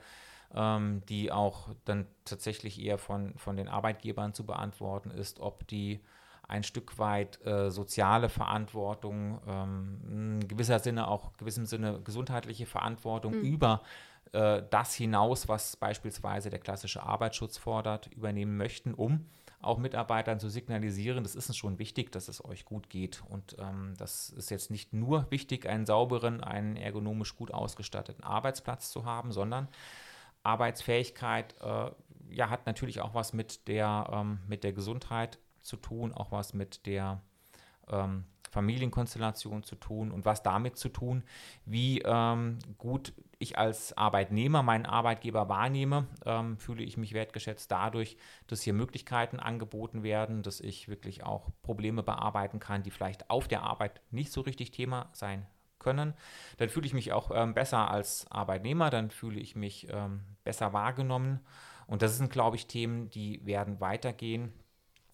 [0.54, 6.00] ähm, die auch dann tatsächlich eher von, von den Arbeitgebern zu beantworten ist, ob die
[6.46, 10.00] ein Stück weit äh, soziale Verantwortung, ähm,
[10.42, 13.42] in gewisser Sinne auch gewissem Sinne gesundheitliche Verantwortung mhm.
[13.42, 13.82] über
[14.35, 19.26] äh, das hinaus, was beispielsweise der klassische Arbeitsschutz fordert, übernehmen möchten, um
[19.64, 23.22] auch Mitarbeitern zu signalisieren, das ist schon wichtig, dass es euch gut geht.
[23.28, 28.91] Und ähm, das ist jetzt nicht nur wichtig, einen sauberen, einen ergonomisch gut ausgestatteten Arbeitsplatz
[28.91, 29.68] zu haben, sondern
[30.43, 31.91] Arbeitsfähigkeit äh,
[32.28, 36.53] ja, hat natürlich auch was mit der, ähm, mit der Gesundheit zu tun, auch was
[36.53, 37.22] mit der
[37.89, 41.24] ähm, Familienkonstellation zu tun und was damit zu tun,
[41.64, 43.12] wie ähm, gut
[43.45, 48.16] ich als Arbeitnehmer meinen Arbeitgeber wahrnehme, ähm, fühle ich mich wertgeschätzt dadurch,
[48.49, 53.47] dass hier Möglichkeiten angeboten werden, dass ich wirklich auch Probleme bearbeiten kann, die vielleicht auf
[53.47, 55.47] der Arbeit nicht so richtig Thema sein
[55.78, 56.14] können.
[56.57, 60.72] Dann fühle ich mich auch ähm, besser als Arbeitnehmer, dann fühle ich mich ähm, besser
[60.72, 61.40] wahrgenommen.
[61.86, 64.53] Und das sind, glaube ich, Themen, die werden weitergehen.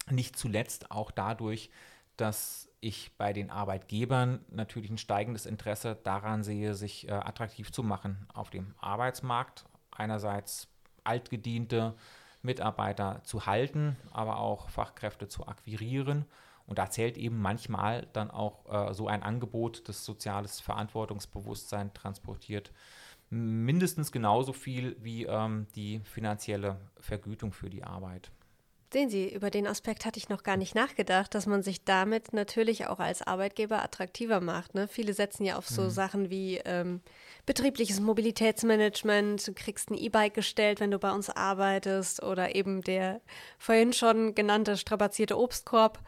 [0.08, 1.70] Nicht zuletzt auch dadurch,
[2.16, 7.82] dass ich bei den Arbeitgebern natürlich ein steigendes Interesse daran sehe, sich äh, attraktiv zu
[7.82, 9.64] machen auf dem Arbeitsmarkt.
[9.90, 10.68] Einerseits
[11.04, 11.94] altgediente
[12.42, 16.24] Mitarbeiter zu halten, aber auch Fachkräfte zu akquirieren.
[16.66, 22.72] Und da zählt eben manchmal dann auch äh, so ein Angebot, das soziales Verantwortungsbewusstsein transportiert,
[23.28, 28.30] mindestens genauso viel wie ähm, die finanzielle Vergütung für die Arbeit.
[28.92, 32.32] Sehen Sie, über den Aspekt hatte ich noch gar nicht nachgedacht, dass man sich damit
[32.32, 34.74] natürlich auch als Arbeitgeber attraktiver macht.
[34.74, 34.88] Ne?
[34.88, 35.90] Viele setzen ja auf so mhm.
[35.90, 37.00] Sachen wie ähm,
[37.46, 43.20] betriebliches Mobilitätsmanagement, du kriegst ein E-Bike gestellt, wenn du bei uns arbeitest, oder eben der
[43.58, 46.00] vorhin schon genannte strapazierte Obstkorb.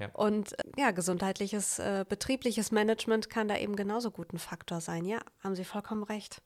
[0.00, 0.08] Ja.
[0.12, 5.04] Und äh, ja, gesundheitliches, äh, betriebliches Management kann da eben genauso gut ein Faktor sein.
[5.04, 6.42] Ja, haben Sie vollkommen recht.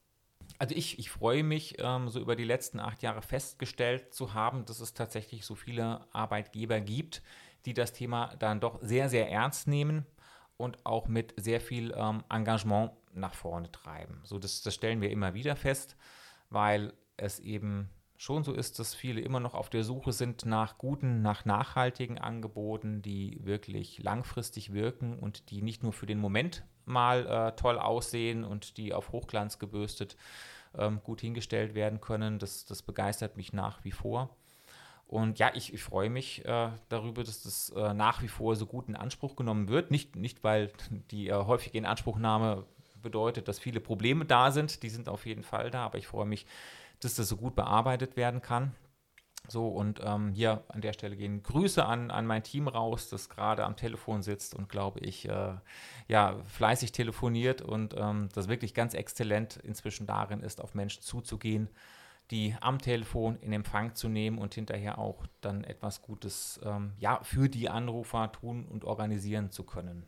[0.57, 4.65] Also ich, ich freue mich, ähm, so über die letzten acht Jahre festgestellt zu haben,
[4.65, 7.21] dass es tatsächlich so viele Arbeitgeber gibt,
[7.65, 10.05] die das Thema dann doch sehr, sehr ernst nehmen
[10.57, 14.21] und auch mit sehr viel ähm, Engagement nach vorne treiben.
[14.23, 15.95] So, das, das stellen wir immer wieder fest,
[16.49, 20.77] weil es eben schon so ist, dass viele immer noch auf der Suche sind nach
[20.77, 26.65] guten, nach nachhaltigen Angeboten, die wirklich langfristig wirken und die nicht nur für den Moment
[26.89, 30.17] mal äh, toll aussehen und die auf Hochglanz gebürstet
[30.77, 32.39] ähm, gut hingestellt werden können.
[32.39, 34.35] Das, das begeistert mich nach wie vor.
[35.07, 38.67] Und ja, ich, ich freue mich äh, darüber, dass das äh, nach wie vor so
[38.67, 39.89] gut in Anspruch genommen wird.
[39.89, 40.71] Nicht, nicht weil
[41.09, 42.65] die äh, häufige Inanspruchnahme
[43.01, 44.83] bedeutet, dass viele Probleme da sind.
[44.83, 46.45] Die sind auf jeden Fall da, aber ich freue mich,
[46.99, 48.75] dass das so gut bearbeitet werden kann.
[49.51, 53.29] So, und ähm, hier an der Stelle gehen Grüße an, an mein Team raus, das
[53.29, 55.53] gerade am Telefon sitzt und glaube ich, äh,
[56.07, 61.69] ja, fleißig telefoniert und ähm, das wirklich ganz exzellent inzwischen darin ist, auf Menschen zuzugehen,
[62.31, 67.19] die am Telefon in Empfang zu nehmen und hinterher auch dann etwas Gutes ähm, ja,
[67.23, 70.03] für die Anrufer tun und organisieren zu können.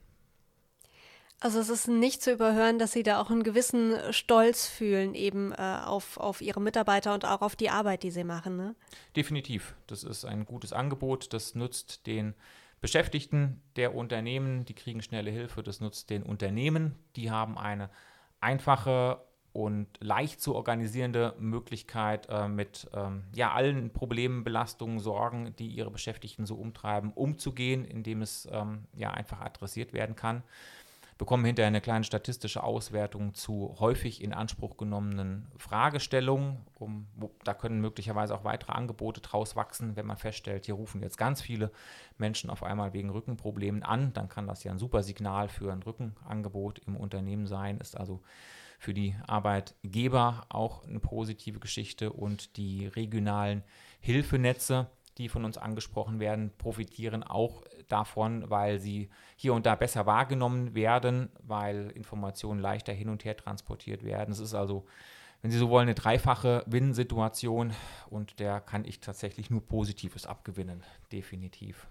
[1.43, 5.51] Also es ist nicht zu überhören, dass Sie da auch einen gewissen Stolz fühlen, eben
[5.53, 8.57] äh, auf, auf Ihre Mitarbeiter und auch auf die Arbeit, die Sie machen.
[8.57, 8.75] Ne?
[9.15, 9.73] Definitiv.
[9.87, 11.33] Das ist ein gutes Angebot.
[11.33, 12.35] Das nutzt den
[12.79, 15.63] Beschäftigten der Unternehmen, die kriegen schnelle Hilfe.
[15.63, 17.89] Das nutzt den Unternehmen, die haben eine
[18.39, 25.69] einfache und leicht zu organisierende Möglichkeit, äh, mit ähm, ja, allen Problemen, Belastungen, Sorgen, die
[25.69, 30.43] ihre Beschäftigten so umtreiben, umzugehen, indem es ähm, ja einfach adressiert werden kann
[31.21, 36.65] bekommen hinterher eine kleine statistische Auswertung zu häufig in Anspruch genommenen Fragestellungen.
[36.79, 40.99] Um, wo, da können möglicherweise auch weitere Angebote draus wachsen, wenn man feststellt, hier rufen
[41.03, 41.71] jetzt ganz viele
[42.17, 44.13] Menschen auf einmal wegen Rückenproblemen an.
[44.13, 48.23] Dann kann das ja ein super Signal für ein Rückenangebot im Unternehmen sein, ist also
[48.79, 53.61] für die Arbeitgeber auch eine positive Geschichte und die regionalen
[53.99, 54.89] Hilfenetze
[55.21, 60.75] die von uns angesprochen werden, profitieren auch davon, weil sie hier und da besser wahrgenommen
[60.75, 64.31] werden, weil Informationen leichter hin und her transportiert werden.
[64.31, 64.85] Es ist also,
[65.41, 67.73] wenn Sie so wollen, eine dreifache Win-Situation
[68.09, 71.87] und der kann ich tatsächlich nur Positives abgewinnen, definitiv.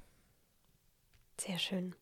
[1.39, 1.95] Sehr schön.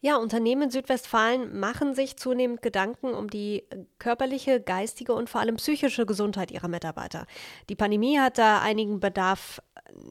[0.00, 3.64] Ja, Unternehmen in Südwestfalen machen sich zunehmend Gedanken um die
[3.98, 7.26] körperliche, geistige und vor allem psychische Gesundheit ihrer Mitarbeiter.
[7.70, 9.62] Die Pandemie hat da einigen Bedarf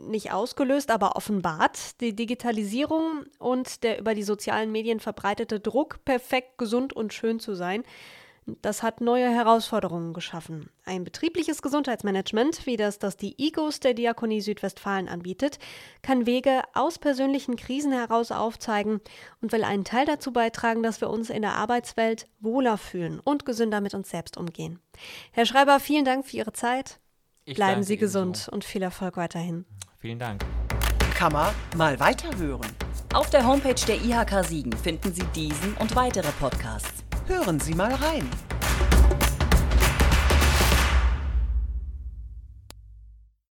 [0.08, 2.02] nicht ausgelöst, aber offenbart.
[2.02, 7.54] Die Digitalisierung und der über die sozialen Medien verbreitete Druck, perfekt, gesund und schön zu
[7.54, 7.84] sein,
[8.46, 10.70] das hat neue Herausforderungen geschaffen.
[10.86, 15.58] Ein betriebliches Gesundheitsmanagement, wie das das die IGOS der Diakonie Südwestfalen anbietet,
[16.04, 19.02] kann Wege aus persönlichen Krisen heraus aufzeigen
[19.42, 23.46] und will einen Teil dazu beitragen, dass wir uns in der Arbeitswelt wohler fühlen und
[23.46, 24.80] gesünder mit uns selbst umgehen.
[25.32, 27.00] Herr Schreiber, vielen Dank für Ihre Zeit.
[27.46, 28.52] Ich Bleiben Sie gesund so.
[28.52, 29.66] und viel Erfolg weiterhin.
[29.98, 30.44] Vielen Dank.
[31.16, 32.70] Kann man mal weiterhören.
[33.14, 37.05] Auf der Homepage der IHK Siegen finden Sie diesen und weitere Podcasts.
[37.28, 38.30] Hören Sie mal rein.